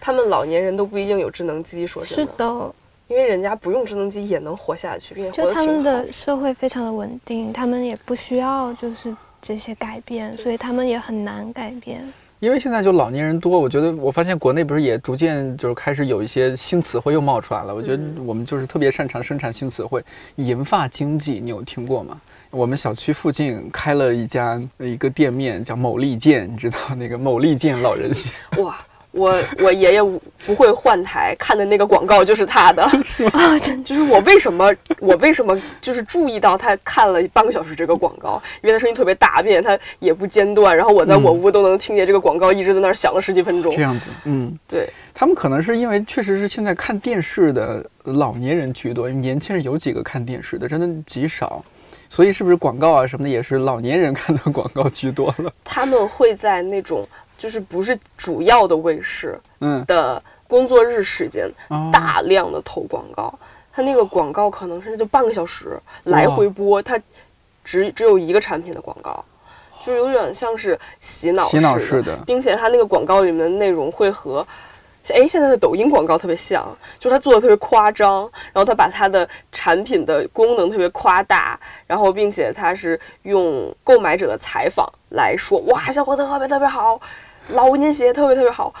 [0.00, 2.74] 他们老年人都不一定有智能机，说是真的，的。
[3.10, 12.00] 因为人家不用智能机也能活下去，并且活得就他们的社会非常的稳定，他们也不需要就是这些改变，所以他们也很难改变。
[12.38, 17.74] 因为现在就老年人多，我觉得我发现国内不是也逐渐就是开始有一些新词汇又冒出来了。
[17.74, 20.02] 我觉得嗯我们就是特别擅长生产新词汇，
[20.36, 22.18] 银发经济，你有听过吗？
[22.50, 28.30] 我们小区附近开了一家一个店面，叫某利健，你知道那个某利健老人鞋？
[28.62, 28.78] 哇。
[29.12, 30.02] 我我爷爷
[30.46, 32.82] 不会换台，看的那个广告就是他的，
[33.32, 43.82] 啊，真就是我为什么我为什么就是注意到他看了半个小时这个广告，因为他声音特别大，并且他也不间断，然后我在嗯我屋都能听见这个广告一直在那儿响了十几分钟这。
[43.82, 51.64] 样子，嗯，对，他们可能是因为确实是现在看电视的老年人居多，年轻人有几个看电视的，真的极少。
[52.12, 55.52] 所以是不是广告啊什么的也是老年人看的广告居多了？
[55.62, 57.06] 他们会在那种
[57.40, 61.88] 就是不是主要的卫视嗯，的工作日时间哦。
[61.90, 63.32] 大量的投广告，
[63.72, 67.00] 它那个广告可能是就半个小时来回播，它
[67.64, 69.24] 只只有一个产品的广告，
[69.82, 74.46] 就有点像是洗脑洗脑式式的，并且它那个广告里面的内容会和。
[75.14, 76.64] 哎，现在的抖音广告特别像，
[77.00, 87.00] 就是它做的特别夸张，然后它把它的产品的功能特别夸大，然后并且它是用购买者的采访来说，哇，效果特别特别好，
[87.48, 88.72] 老年鞋特别特别好。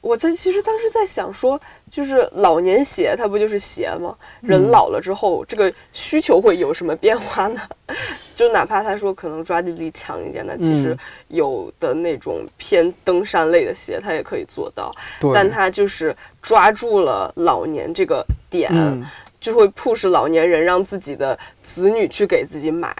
[0.00, 1.60] 我这其实当时在想说，
[1.90, 4.16] 就是老年鞋它不就是鞋吗？
[4.40, 7.60] 人嗯老了之后，这个需求会有什么变化呢？
[8.34, 14.90] 就哪怕他说可能抓地力强一点，那其实嗯有的那种偏登山类的鞋，它也可以做到，
[15.34, 19.04] 但它就是抓住了老年这个点，嗯，
[19.38, 22.96] 就会迫使老年人让自己的子女去给自己买，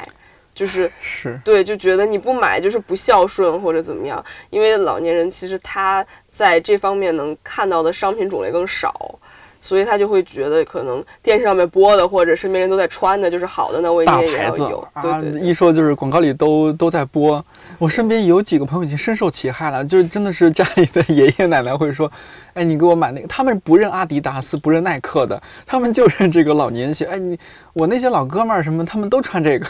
[0.55, 9.19] 就是是，对，就觉得你不买就是不孝顺或者怎么样，因为老年人其实他在这方面能看到的商品种类更少。
[9.63, 14.89] 所以他就会觉得，可能电视上面播的，或者身边人都在穿的，就是好的，那我大也也要有。
[15.03, 17.45] 对啊对，对，一说就是广告里都都在播。
[17.79, 22.11] 我身边有几个朋友已经深受其害了，就是真的是家里的 爷爷奶奶会说，
[22.55, 27.05] 哎，你给我买那个，他们不认阿迪达斯，不认耐克的，他们就认这个老年鞋。
[27.05, 27.39] 哎，你
[27.75, 29.67] 我那些老哥们儿什么，他们都穿这个。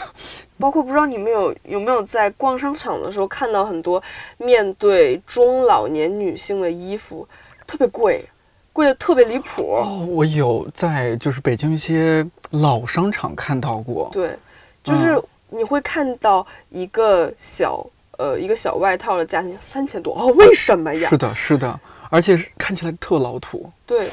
[0.61, 4.01] 包括不知道你们有有没有在逛商场的时候看到很多
[4.37, 7.27] 面对中老年女性的衣服，
[7.65, 8.23] 特别贵，
[8.71, 9.73] 贵的特别离谱。
[9.75, 14.09] 哦，我有在就是北京一些老商场看到过。
[14.13, 14.37] 对，
[14.83, 17.85] 就是嗯你会看到一个小
[18.17, 21.17] 呃一个小外套的价钱三千多哦，为什么呀是？
[21.17, 23.69] 的，是的，而且是看起来特老土。
[23.85, 24.07] 对，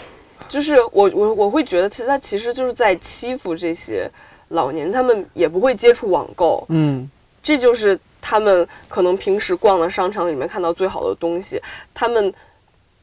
[0.48, 4.10] 就是我我我会觉得，其实他其实就是在欺负这些
[4.48, 7.08] 老年，他们也不会接触网购，嗯，
[7.42, 11.60] 这就是他们可能平时逛的商场里面看到最好的东西，
[11.92, 12.32] 他们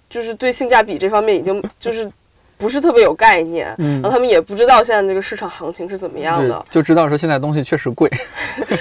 [0.10, 2.12] 就是对性价比这方面已经就是
[2.58, 8.10] 不是特别有概念，嗯然后他们也不知道现在这个市场行情是怎么样的，，就知道说现在东西确实贵。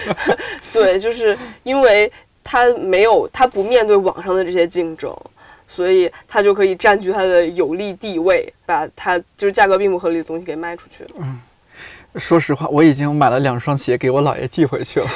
[0.72, 2.10] 对，就是因为
[2.42, 5.14] 他没有他不面对网上的这些竞争。
[5.66, 11.06] 所以他就可以占据他的有利地位，把他就是价格并不合理的东西给卖出去。
[12.16, 15.06] 说实话，我已经买了两双鞋给我姥爷寄回去了，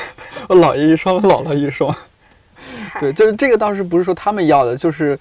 [0.49, 1.95] 我姥爷一双，姥姥一双。
[3.01, 5.19] 对，就是这个倒是不是说他们要的，就是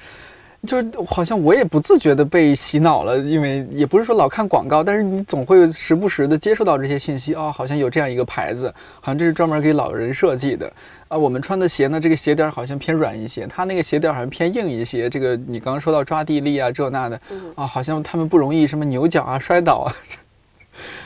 [0.65, 10.71] 就是好像我也不自觉的被洗脑了，因为也不是说老看广告，但是你总会时不时的接受到这些信息哦，好像有这样一个牌子，好像这是专门给老人设计的
[11.07, 11.17] 啊。
[11.17, 15.07] 我们穿的鞋呢，这个鞋垫好像偏软一些，他那个鞋垫好像偏硬一些。
[15.09, 17.21] 这个你刚刚说到抓地力啊，这那的
[17.55, 19.93] 啊，好像他们不容易什么扭脚啊、摔倒啊，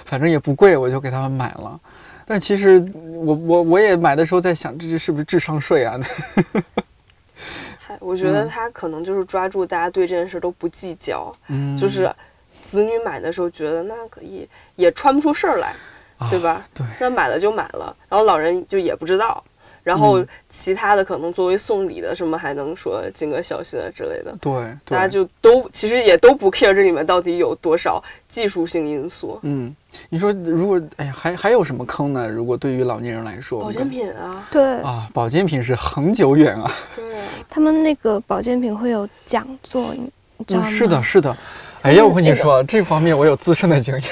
[0.06, 1.80] 反正也不贵，我就给他们买了。
[2.26, 6.00] 但其实我我我也买的时候在想，这是不是智商税啊？
[7.78, 12.10] 嗨，我觉得他可能就是抓住大家对这件事都不计较，嗯，就是
[12.64, 15.74] 子女买的时候觉得那可以也穿不出事儿来，
[16.30, 16.64] 对吧？
[16.74, 19.44] 对，那买了就买了，然后老人就也不知道。
[19.84, 24.54] 然后其他的可能作为送礼的什么还能说尽个小心啊之类的，对，
[24.86, 29.40] 大家就都其实也都不 care 这里面到底有多少技术性因素。
[29.42, 29.76] 嗯，
[30.10, 32.28] 你说如果哎呀还还有什么坑呢？
[32.28, 36.72] 如果对于老年人来说，保健品啊，对啊，保健品是恒久远啊。
[36.96, 37.04] 对，
[37.50, 40.10] 他们那个保健品会有讲座，你
[40.46, 40.70] 知道吗？
[40.70, 41.36] 是的，是的。
[41.82, 44.04] 哎呀，我跟你说，这方面我有自身的经验。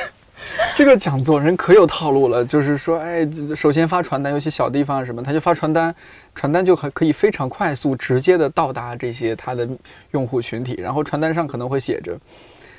[0.76, 5.94] 这个讲座人可有套路了，就是说，哎，首先发传单，尤其小地方什么，他就发传单，
[6.34, 9.68] 传单就很可以非常快速、直接的到达这些他的
[10.12, 10.76] 用户群体。
[10.80, 12.18] 然后传单上可能会写着：“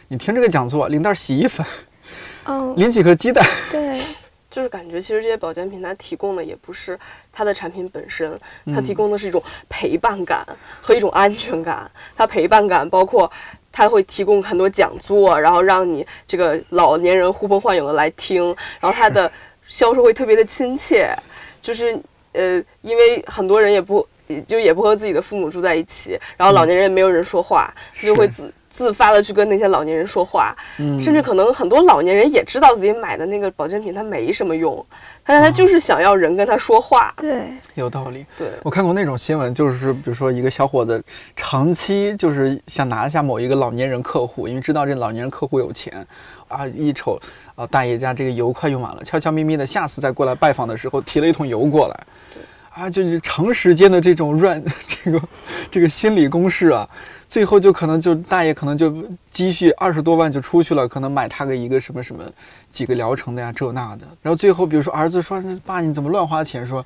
[0.09, 1.67] 你听这个讲座，领袋洗衣粉，
[2.45, 4.03] 嗯， 领几颗鸡蛋。”对，
[4.51, 6.99] 就是感觉其实这些保健品它提供的也不是
[7.31, 8.39] 它的产品本身，
[8.75, 10.47] 它提供的是一种陪伴感
[10.81, 11.91] 和一种安全感。
[12.17, 13.31] 它陪伴感包括。
[13.73, 18.45] 他会提供很多讲座，然后让你这个老年人呼朋唤友的来听，
[18.81, 19.31] 然后他的
[19.69, 21.15] 销售会特别的亲切，
[21.63, 21.99] 就是
[22.33, 24.07] 呃，因为很多人也不
[24.47, 28.53] 就也不和自己的父母住在一起，然后老年人也没有人说话，他就会自。
[28.81, 34.83] 自发的去跟那些老年人说话，甚至可能很多老年人也知道自己买的那个保健品它没什么用，
[35.23, 37.13] 但是他就是想要人跟他说话。
[37.19, 37.43] 对，
[37.75, 38.25] 有道理。
[38.39, 38.49] 对。
[38.63, 41.05] 我看过那种新闻，就是比如说一个小伙子
[41.37, 46.07] 长期就是想拿下某一个老年人客户，因为知道这老年人客户有钱，
[46.49, 47.21] 啊，一瞅
[47.55, 52.01] 啊大爷家这个油快用完了，悄悄咪咪的下次再过来拜访的时候提了一桶油过来，
[52.75, 54.63] 啊，就是长时间的这种软
[55.05, 55.21] 这个
[55.71, 56.89] 这个心理攻势啊。
[57.31, 58.93] 最后就可能就大爷可能就
[59.31, 62.25] 积蓄二十多万就出去了，可能买他个一个什么什么
[62.73, 66.67] 几个疗程的呀这那的，然后最后比如说儿子说爸你怎么乱花钱？
[66.67, 66.85] 说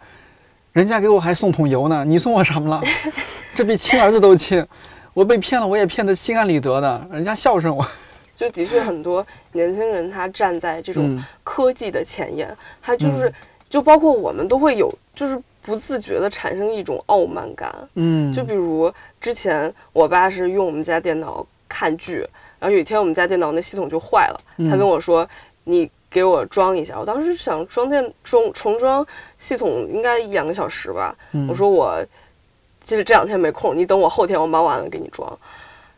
[0.74, 2.83] 人家给我还送桶油呢，你送我什么了？
[3.57, 4.62] 这比亲儿子都亲，
[5.14, 7.83] 我被骗了我也骗得心安理得的，人家孝顺我。
[8.37, 13.33] 就的确很多年轻人他站在这种科技的前沿，他就是
[13.70, 15.40] 就包括我们都会有就是。
[15.66, 18.92] 不自觉的产生一种傲慢感，嗯，就比如
[19.25, 22.19] 之前我爸是用我们家电脑看剧，
[22.59, 25.27] 然后有一天我们家电脑那系统就坏了，他跟我说
[25.65, 29.07] ：“你给我装一下。”我当时想装电重重装
[29.39, 31.17] 系统应该一两个小时吧，
[31.49, 32.05] 我说我
[32.83, 35.27] 其实这两天没空，你等我后天我忙完了给你装。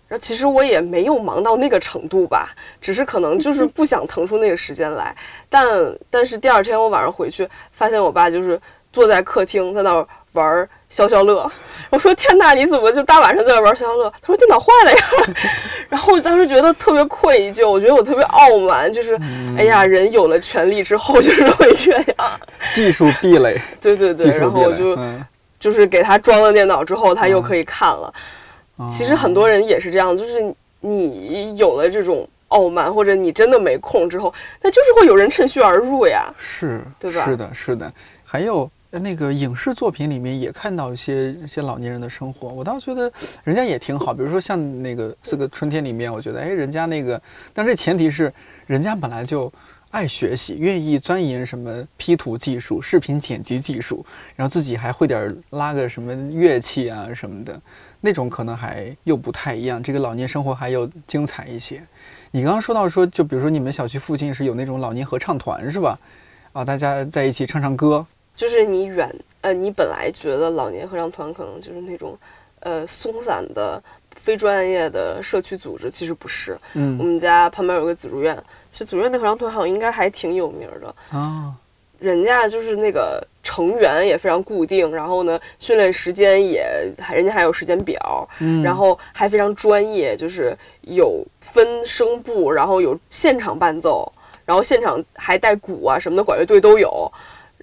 [0.06, 5.12] 然后其实我也没有忙到那个程度吧，只是可能就是不想腾出那个时间来。
[5.48, 5.66] 但
[6.08, 8.60] 但是第二天我晚上回去发现我爸就是。
[8.92, 11.50] 坐在客厅，在那儿玩消消乐。
[11.88, 14.98] 我说：“天呐，你怎么就大晚上在那玩消消乐？”他说：“电脑坏了呀。
[15.88, 19.18] ”然后我当时觉得特别愧疚，我觉得我特别傲慢，就是
[19.56, 22.04] 哎呀，人有了权利之后就是会这样。
[22.74, 23.60] 技术壁垒。
[23.80, 24.98] 对对对，然后我就
[25.60, 28.12] 就是给他装了电脑之后，他又可以看了。
[28.90, 30.42] 其实很多人也是这样，就是
[30.80, 36.26] 你有了这种傲慢，或者你真的没空之后，那就是会有人趁虚而入呀。
[36.36, 37.24] 是，对吧？
[37.24, 37.92] 是的，是的，
[38.24, 38.68] 还有。
[38.90, 43.12] 那个影视作品里面也看到一些一些老年人的生活，我倒觉得
[43.44, 44.14] 人家也挺好。
[44.14, 47.20] 比如说像那个《四个春天》里面，我觉得哎，人家那个，
[47.52, 48.32] 但这前提是
[48.66, 49.52] 人家本来就
[49.90, 57.60] 爱学习，愿意钻研什么 P 图技术、视频剪辑技术，然后自己还会点拉个什么乐器啊什么的，
[58.00, 59.82] 那种可能还又不太一样。
[59.82, 61.82] 这个老年生活还要精彩一些。
[62.30, 65.98] 你刚刚说到说，就比如说你们小区附近是有那种老年合唱团是吧？
[66.52, 68.06] 啊，大家在一起唱唱歌。
[68.36, 72.16] 就是你远呃，你本来觉得老年合唱团可能就是那种，
[72.60, 73.82] 呃，松散的、
[74.14, 76.58] 非专业的社区组织，其实不是。
[76.74, 78.36] 嗯，我们家旁边有个紫竹院，
[78.70, 81.54] 其实紫竹院那合唱团好像应该还挺有名的啊。
[81.98, 94.12] 人家就是那个成员也非常固定，然后呢，训练时间也还人家还有时间表，嗯，然后还非常专业，就是有分声部，然后有现场伴奏，
[94.44, 97.10] 然后现场还带鼓啊什么的，管乐队都有。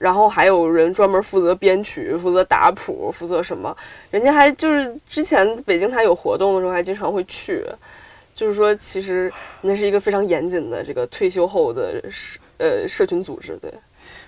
[0.04, 3.74] 然后还有人专门负责编曲、负责打谱、负责什么？
[4.12, 7.64] 人家还就是之前北京他有活动的时候，还经常会去。
[8.36, 9.32] 就是说，其实
[9.62, 13.58] 那是一个非常严谨的这个退休后的社呃社群组织。
[13.62, 13.72] 对，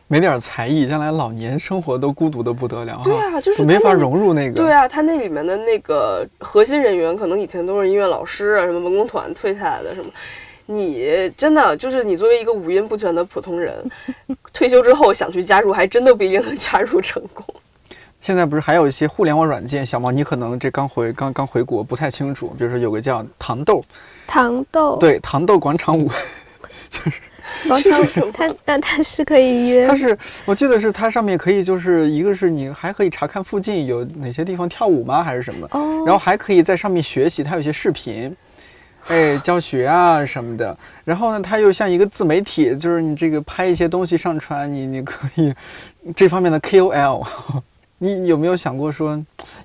[0.08, 3.02] 没点才艺，将来老年生活都孤独的不得了。
[3.04, 4.56] 对啊，就是没法融入那个。
[4.56, 10.10] 对啊，他那里面的那个核心人员，可能以前都是音乐老师啊，什么文工团退下来的什么。
[10.66, 13.74] 你真的就是你作为一个五音不全的普通人，
[14.52, 17.46] 退休之后想去加入，还真的不一定能加入成功。
[18.20, 19.86] 现在不是还有一些互联网软件？
[19.86, 22.48] 小毛，你可能这刚回刚刚回国，不太清楚。
[22.58, 23.84] 比如说有个叫糖豆，
[24.26, 26.10] 糖豆，对，糖豆广场舞，
[27.70, 35.24] 广场舞，它但它是可以约，它是我记得是它上面可以就是一个是你还可以查看附近有哪些地方跳舞吗？
[35.24, 35.68] 还是什么？
[35.74, 38.36] 哦，然后还可以在上面学习，它有些视频，
[39.08, 40.78] 哎，教学啊什么的。
[41.04, 45.54] 然后呢，它又像一个自媒体，就是你这个拍一些东西上传，你你可以
[46.16, 47.26] 这方面的 KOL。
[47.98, 49.16] 你有没有想过说，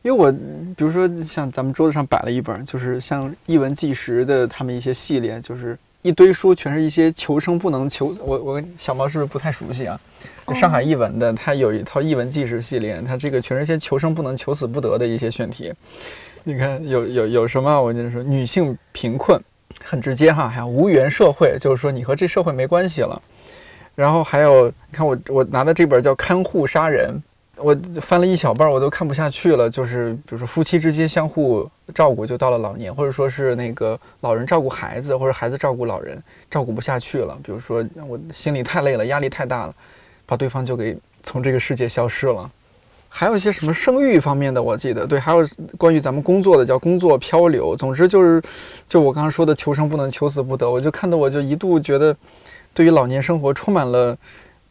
[0.02, 8.14] 因为我比如说像咱们桌子上摆了一本，就是像译文纪实的他们一些系列，就是一堆书，全是一些求生不能求。
[8.24, 10.00] 我我小毛是不是不太熟悉啊？
[10.54, 15.72] 上海译文的，它有一套译文纪实系列，它这个全是些求生不能、求死不得的一些选题。
[16.44, 17.80] 你看有有有什么？
[17.80, 19.40] 我跟你说，女性贫困
[19.84, 23.20] 很直接哈，还有无缘社会，就是说你和这社会没关系了。
[23.94, 27.14] 然后还有，你看我我拿的这本叫《看护杀人》。
[27.62, 29.68] 我翻了一小半，我都看不下去了。
[29.68, 37.38] 就是比如说夫妻之间相互照顾，就到了老年，或者说是那个老人照顾孩子，或者孩子照顾老人，照顾不下去了。
[37.42, 39.74] 比如说我心里太累了，压力太大了，
[40.24, 42.50] 把对方就给从这个世界消失了。
[43.10, 45.46] 还有一些什么生育方面的，我记得对，还有
[45.76, 47.76] 关于咱们工作的叫工作漂流。
[47.76, 48.40] 总之就是，
[48.88, 50.70] 就我刚刚说的求生不能，求死不得。
[50.70, 52.16] 我就看到我就一度觉得，
[52.72, 54.16] 对于老年生活充满了。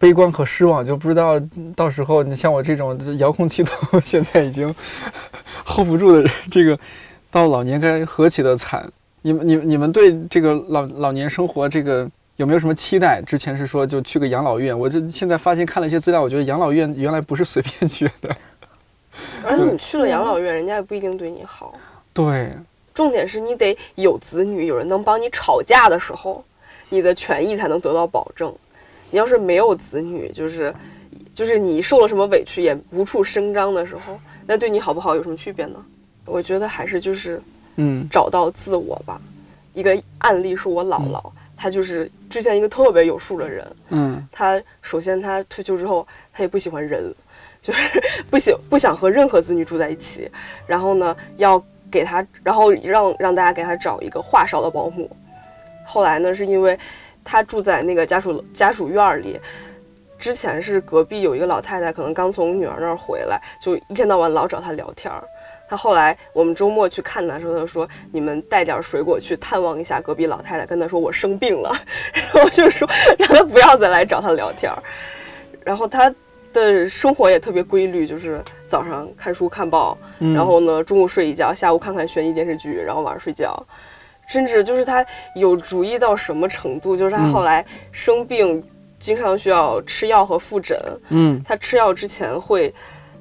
[0.01, 1.37] 悲观和失望，就不知道
[1.75, 4.73] 到时候你像我这种遥控器都现在已经
[5.65, 6.79] hold 不住的人，这个
[7.29, 8.89] 到老年该何其的惨！
[9.23, 12.09] 你们、你、你们对这个老老年生活这个
[12.39, 13.21] 有没有什么期待？
[13.21, 18.33] 之前是说就去个养老院，我这现在发现看了一些资料，我觉得养老院原来不是随便去的。
[19.43, 21.73] 而且你去了养老院，人家也不一定对你好。
[22.13, 22.53] 对，
[22.93, 26.41] 重点是你得有子女，有人能帮你吵架的时候，
[26.87, 28.55] 你的权益才能得到保证。
[29.11, 30.73] 你要是没有子女，就是，
[31.35, 34.17] 就是你受了什么委屈也无处声张的时候，
[34.47, 35.85] 那对你好不好有什么区别呢？
[36.23, 37.41] 我觉得还是就是，
[37.75, 39.19] 嗯，找到自我吧。
[39.73, 41.21] 一个案例是我姥姥，
[41.59, 47.13] 她就是之前一个特别有数的人，嗯，他首先他退休之后，他也不喜欢人，
[47.61, 48.01] 就是
[48.31, 50.31] 不喜不想和任何子女住在一起，
[50.65, 55.11] 然后呢，要给他，然后让让大家给他找一个话少的保姆。
[55.85, 56.79] 后来呢，是因为。
[57.21, 59.39] 他住在那个家属家属院里，
[60.17, 65.23] 之前是隔壁有一个老太太，可能刚从女儿那儿回来，就一天到晚老找他聊天儿。
[65.69, 71.71] 他后来我们周末去看他的时候，他说：“你们带点水果去探望一下隔壁老太太，跟他说我生病了。
[72.11, 74.81] ”然后就说让他不要再来找他聊天儿。
[75.63, 76.11] 然后他
[76.51, 83.63] 的生活也特别规律，就是早上看书看报，然后呢中午睡一觉，下午看看悬疑电视剧，然后晚上睡觉。
[84.27, 85.05] 甚至就是他
[85.35, 88.63] 有主意到什么程度，就是他后来生病，
[88.99, 90.79] 经常需要吃药和复诊。
[91.09, 92.71] 嗯，他吃药之前会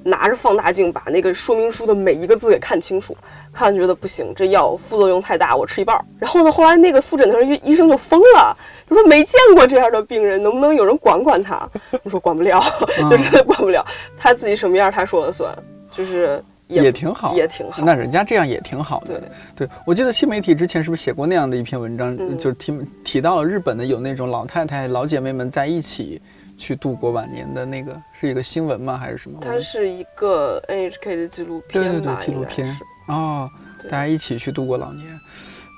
[0.03, 3.15] 拿着放大镜把那个说明书的每一个字给看清楚，
[3.53, 5.99] 看完觉得不行，这药副作用太大，我吃一半。
[6.17, 8.55] 然后呢，后来那个复诊的时候，医生就疯了，
[8.89, 11.69] 就说没见过这样的病人，能不能有人管管他？
[12.03, 12.63] 我说管不了，
[13.09, 13.85] 就真的 管不了，
[14.17, 15.53] 他自己什么样他说了算，
[15.95, 16.43] 就是。
[16.69, 17.81] 也挺好，也挺好。
[17.83, 19.19] 那人家这样也挺好的。
[19.57, 26.21] 对，对我记得新媒体之前是不是写过那样的一篇文章，就是提提到了日本的有那种老太太、老姐妹们在一起
[26.59, 28.97] 去度过晚年的那个是一个新闻吗？
[28.97, 29.39] 还是什么？
[29.41, 32.77] 它是一个 NHK 的纪录片，对对对，纪录片。
[33.07, 33.49] 哦，
[33.85, 35.07] 大家一起去度过老年。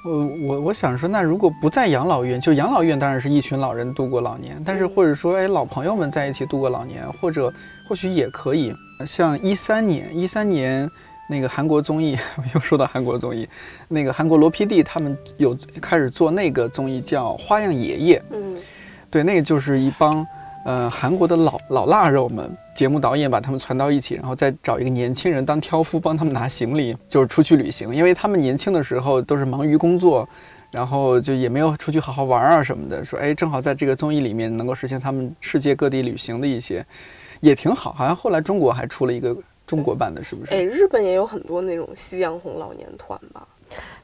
[0.03, 7.53] 我我我想说，那如果不在养老院，就养老院当然是一群老人度过老年，但是或者说，哎，老朋友们在一起度过老年，或者
[7.88, 8.73] 或许也可以。
[9.05, 10.89] 像一三年，一三年
[11.29, 12.17] 那个韩国综艺，
[12.53, 13.47] 又说到韩国综艺，
[13.88, 18.19] 那个韩国罗 PD 他们有开始做那个综艺叫《花样爷爷》。
[18.32, 18.57] 嗯，
[19.11, 20.25] 对，那个就是一帮
[20.66, 27.93] 呃韩国的老老腊肉们，节目导演把他们攒到一起，然后再找一个年轻人当挑夫，帮他们拿行李，就是出去旅行。
[27.95, 30.28] 因为他们年轻的时候都是忙于工作，
[30.72, 33.03] 然后就也没有出去好好玩啊什么的。
[33.03, 36.86] 说哎，正好在这个综艺里面能够实现他们世界各地旅行的一些。
[37.39, 39.36] 也挺好，好像后来中国还出了一个
[39.66, 40.53] 中国版的，是不是？
[40.53, 43.47] 哎，日本也有很多那种夕阳红老年团吧？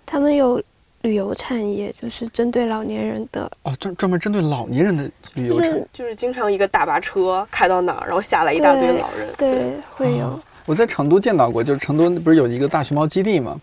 [0.08, 0.60] 他们有
[1.02, 3.50] 旅游产业，就是针对老年人的。
[3.64, 9.28] 哦，专专门针对老年人的旅游产业，就是经常一个大巴车开到哪儿，然后下来一大堆老人。
[9.38, 10.40] 对，会有。
[10.66, 13.60] 我在成都见到过，就是成都不是有一个大熊猫基地吗？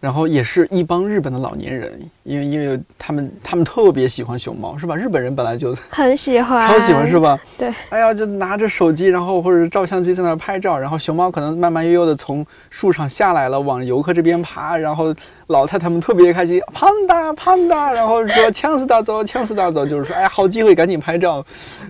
[0.00, 4.96] 然后也是一帮日本的老年人，因为因为他们他们特别喜欢熊猫，是吧？
[4.96, 7.38] 日本人本来就很喜欢，超喜欢，是吧？
[7.58, 7.70] 对。
[7.90, 15.14] 哎呀，就拿着手机，然后或者照相机在那儿拍照，然后熊猫可能慢慢悠悠的从树上下来了，往游客这边爬，然后
[15.48, 21.44] 老太太们特别开心，胖哒胖哒，然后说呛死大走，呛死大走，就是说哎呀，好机会，赶紧拍照，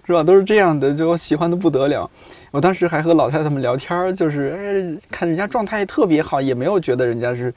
[0.04, 0.20] 是吧？
[0.20, 2.10] 都是这样的，就喜欢的不得了。
[2.50, 7.54] 我当时还和老太太们聊天，就是哎，看人家状态特别好，也没有觉得人家是。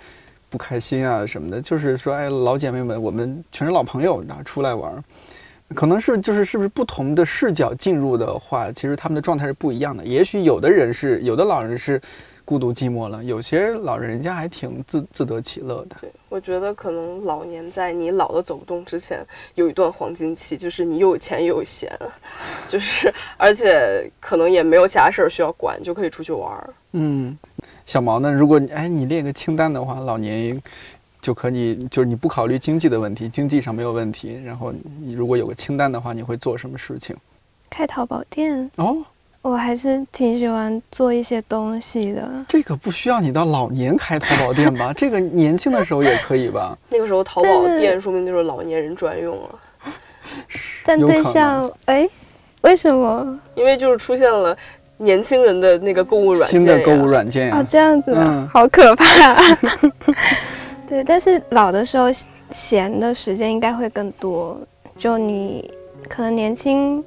[0.54, 5.04] 不开心啊什么的，就是说，哎，老姐妹们，我们全是老朋友，然后出来玩，
[5.74, 10.06] 可能是就是是不是不同的视角进入的话，其实他们的状态是不一样的。
[10.06, 12.00] 也许有的人是有的老人是
[12.46, 15.96] 孤独寂寞了，有些老人家还挺自自得其乐的。
[16.02, 19.26] 对，我觉得可能老年在你老的走不动之前，
[19.56, 21.92] 有一段黄金期，就是你又有钱又有闲，
[22.70, 26.70] 就是而且可能也没有其他事儿需要管，就可以出去玩。
[26.92, 27.36] 嗯。
[27.86, 28.32] 小毛呢？
[28.32, 30.62] 如果哎，你列个清单的话，老年
[31.22, 34.42] 就可以，就是你不考虑经济的问题，经济上没有问题。
[34.46, 37.16] 然后你如果有个清单的话，你会做什么事情？
[37.70, 38.98] 开淘宝店哦，
[39.42, 42.46] 我还是挺喜欢做一些东西的。
[42.48, 44.94] 这个不需要你到老年开淘宝店吧？
[44.96, 46.78] 这个年轻的时候也可以吧？
[46.90, 49.60] 那个时候淘宝店说明就是老年人专用了。
[50.86, 52.08] 但对象哎，
[52.62, 53.40] 为什么？
[53.56, 54.56] 因为就是出现了。
[54.98, 59.06] 年轻人的那个购物软件，新的购物软件啊，这样子的，好可怕。
[60.88, 62.10] 对，但是老的时候
[62.52, 64.60] 闲的时间应该会更多，
[64.98, 65.72] 就你
[66.08, 67.04] 可能年轻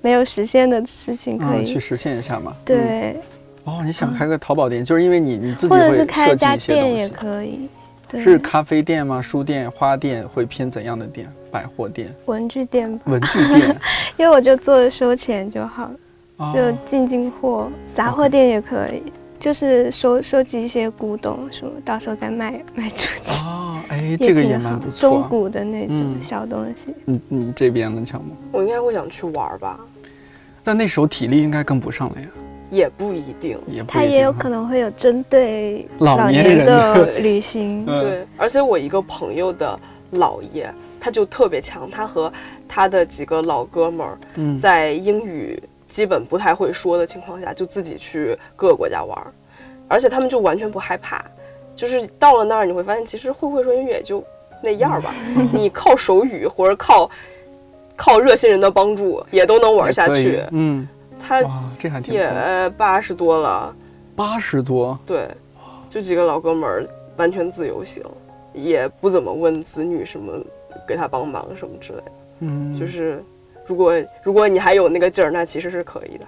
[0.00, 2.52] 没有实现的事情，可以去实现一下嘛。
[2.64, 3.16] 对。
[3.64, 7.68] 哦，你想开个淘宝店，就是因为你你自己或者是开家店也可以。
[8.14, 9.20] 是咖啡店吗？
[9.20, 11.30] 书店、花店会偏怎样的店？
[11.50, 13.76] 百货店、文具店、文具店。
[14.16, 15.90] 因为我就做收钱就好了。
[16.54, 19.02] 就进进货，杂货店也可以，
[19.40, 23.44] 就是收收集一些古董什么，到时候再卖卖出去。
[23.44, 26.94] 哦，哎，这个也蛮不错，中古的那种小东西。
[27.04, 28.30] 你你，这边呢，强吗？
[28.52, 29.80] 我应该会想去玩吧，
[30.62, 32.28] 但那时候体力应该跟不上了呀。
[32.70, 37.84] 也不一定，也他也有可能会有针对老年人的旅行。
[37.98, 39.76] 对，而且我一个朋友的
[40.12, 40.70] 姥爷，
[41.00, 42.30] 他就特别强，他和
[42.68, 44.18] 他的几个老哥们儿
[44.60, 45.60] 在英语。
[45.88, 49.18] 基本不太会说的情况下，就自己去各个国家玩，
[49.88, 51.24] 而且他们就完全不害怕，
[51.74, 54.22] 就是到了那儿你会发现，其实会不会说英语也就
[54.62, 55.14] 那样吧，
[55.52, 57.10] 你靠手语或者靠
[57.96, 60.44] 靠热心人的帮助也都能玩下去。
[60.50, 60.86] 嗯，
[61.26, 61.42] 他
[61.78, 63.74] 这还挺也八十多了，
[64.14, 65.28] 八十多，对，
[65.88, 66.86] 就几个老哥们儿，
[67.16, 68.04] 完全自由行，
[68.52, 70.34] 也不怎么问子女什么
[70.86, 73.24] 给他帮忙什么之类的，嗯，就是。
[73.68, 73.92] 如果
[74.22, 76.26] 如果你还有那个劲儿，那其实是可以的。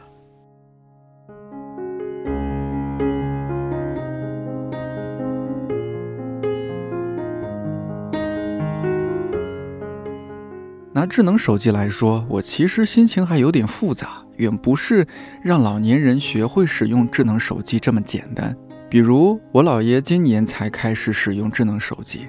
[10.92, 15.06] 拿智能手机来说，我其实心情还有点复杂，远不是
[15.42, 18.54] 让老年人学会使用智能手机这么简单。
[18.90, 22.26] 比如我姥爷今年才开始使用智能手机。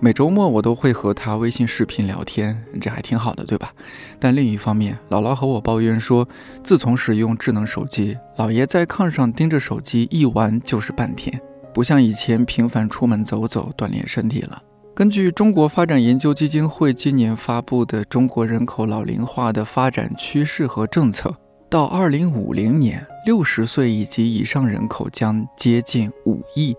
[0.00, 3.72] 每周末我都会和他微信视频聊天，这还挺好的，对吧？
[4.20, 6.28] 但另一方面，姥姥和我抱怨说，
[6.62, 11.40] 自从使用智能手机，姥爷在炕上盯着手机一玩就是半天，
[11.74, 14.62] 不像以前频繁出门走走锻炼身体了。
[14.94, 21.30] 根据中国发展研究基金会今年发布的《中国人口老龄化的发展趋势和政策》，
[21.68, 26.76] 到二零五零年，六十岁以及以上人口将接近五亿。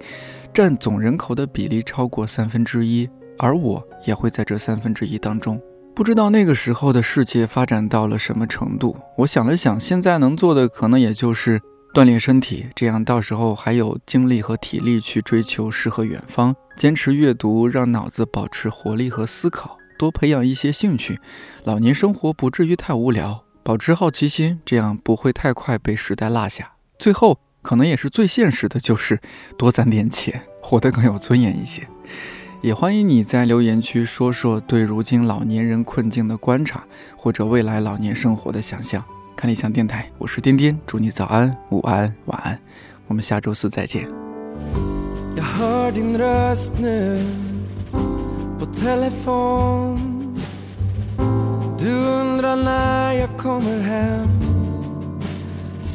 [0.53, 5.61] 占总人口的比例超过三分之一，而我也会在这三分之一当中。
[5.95, 8.95] 不知道那个时候的世界发展到了什么程度。
[9.17, 11.61] 我想了想，现在能做的可能也就是
[11.93, 16.55] 锻炼身体，这样到时候还有精力和体力去追求诗和远方。
[16.75, 21.19] 坚持阅读，让脑子保持活力和思考，多培养一些兴趣，
[21.63, 23.43] 老年生活不至于太无聊。
[23.61, 26.73] 保持好奇心，这样不会太快被时代落下。
[26.97, 27.39] 最后。
[27.62, 29.20] 可能也是最现实的，就是
[29.57, 31.88] 多攒点钱，活得更有尊严一些。
[32.62, 36.84] 也欢迎你在留言区说说对如今老年人困境的观察，
[37.16, 39.03] 或者未来老年生活的想象。
[39.36, 42.60] 看理想电台，我是颠颠，祝你早安、午安、晚安。
[43.07, 44.10] 我们下周四再见。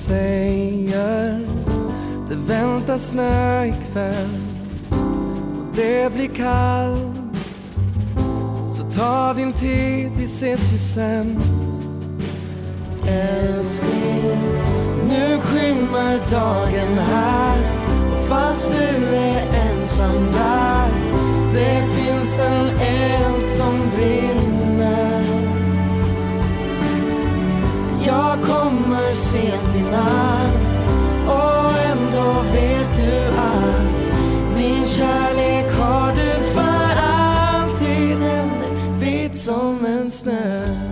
[0.07, 1.41] säger
[2.29, 4.41] Det väntar snö ikväll
[4.91, 7.37] och det blir kallt.
[8.71, 11.41] Så ta din tid, vi ses ju sen.
[13.07, 14.41] Älskling,
[15.09, 17.59] nu skymmer dagen här.
[18.13, 20.89] Och fast du är ensam där
[21.55, 24.64] det finns en eld som brinner.
[28.07, 30.75] Jag kommer sent i natt
[31.27, 34.19] och ändå vet du att
[34.57, 38.19] min kärlek har du för alltid.
[38.19, 38.51] Den
[39.01, 40.84] vit som en snö.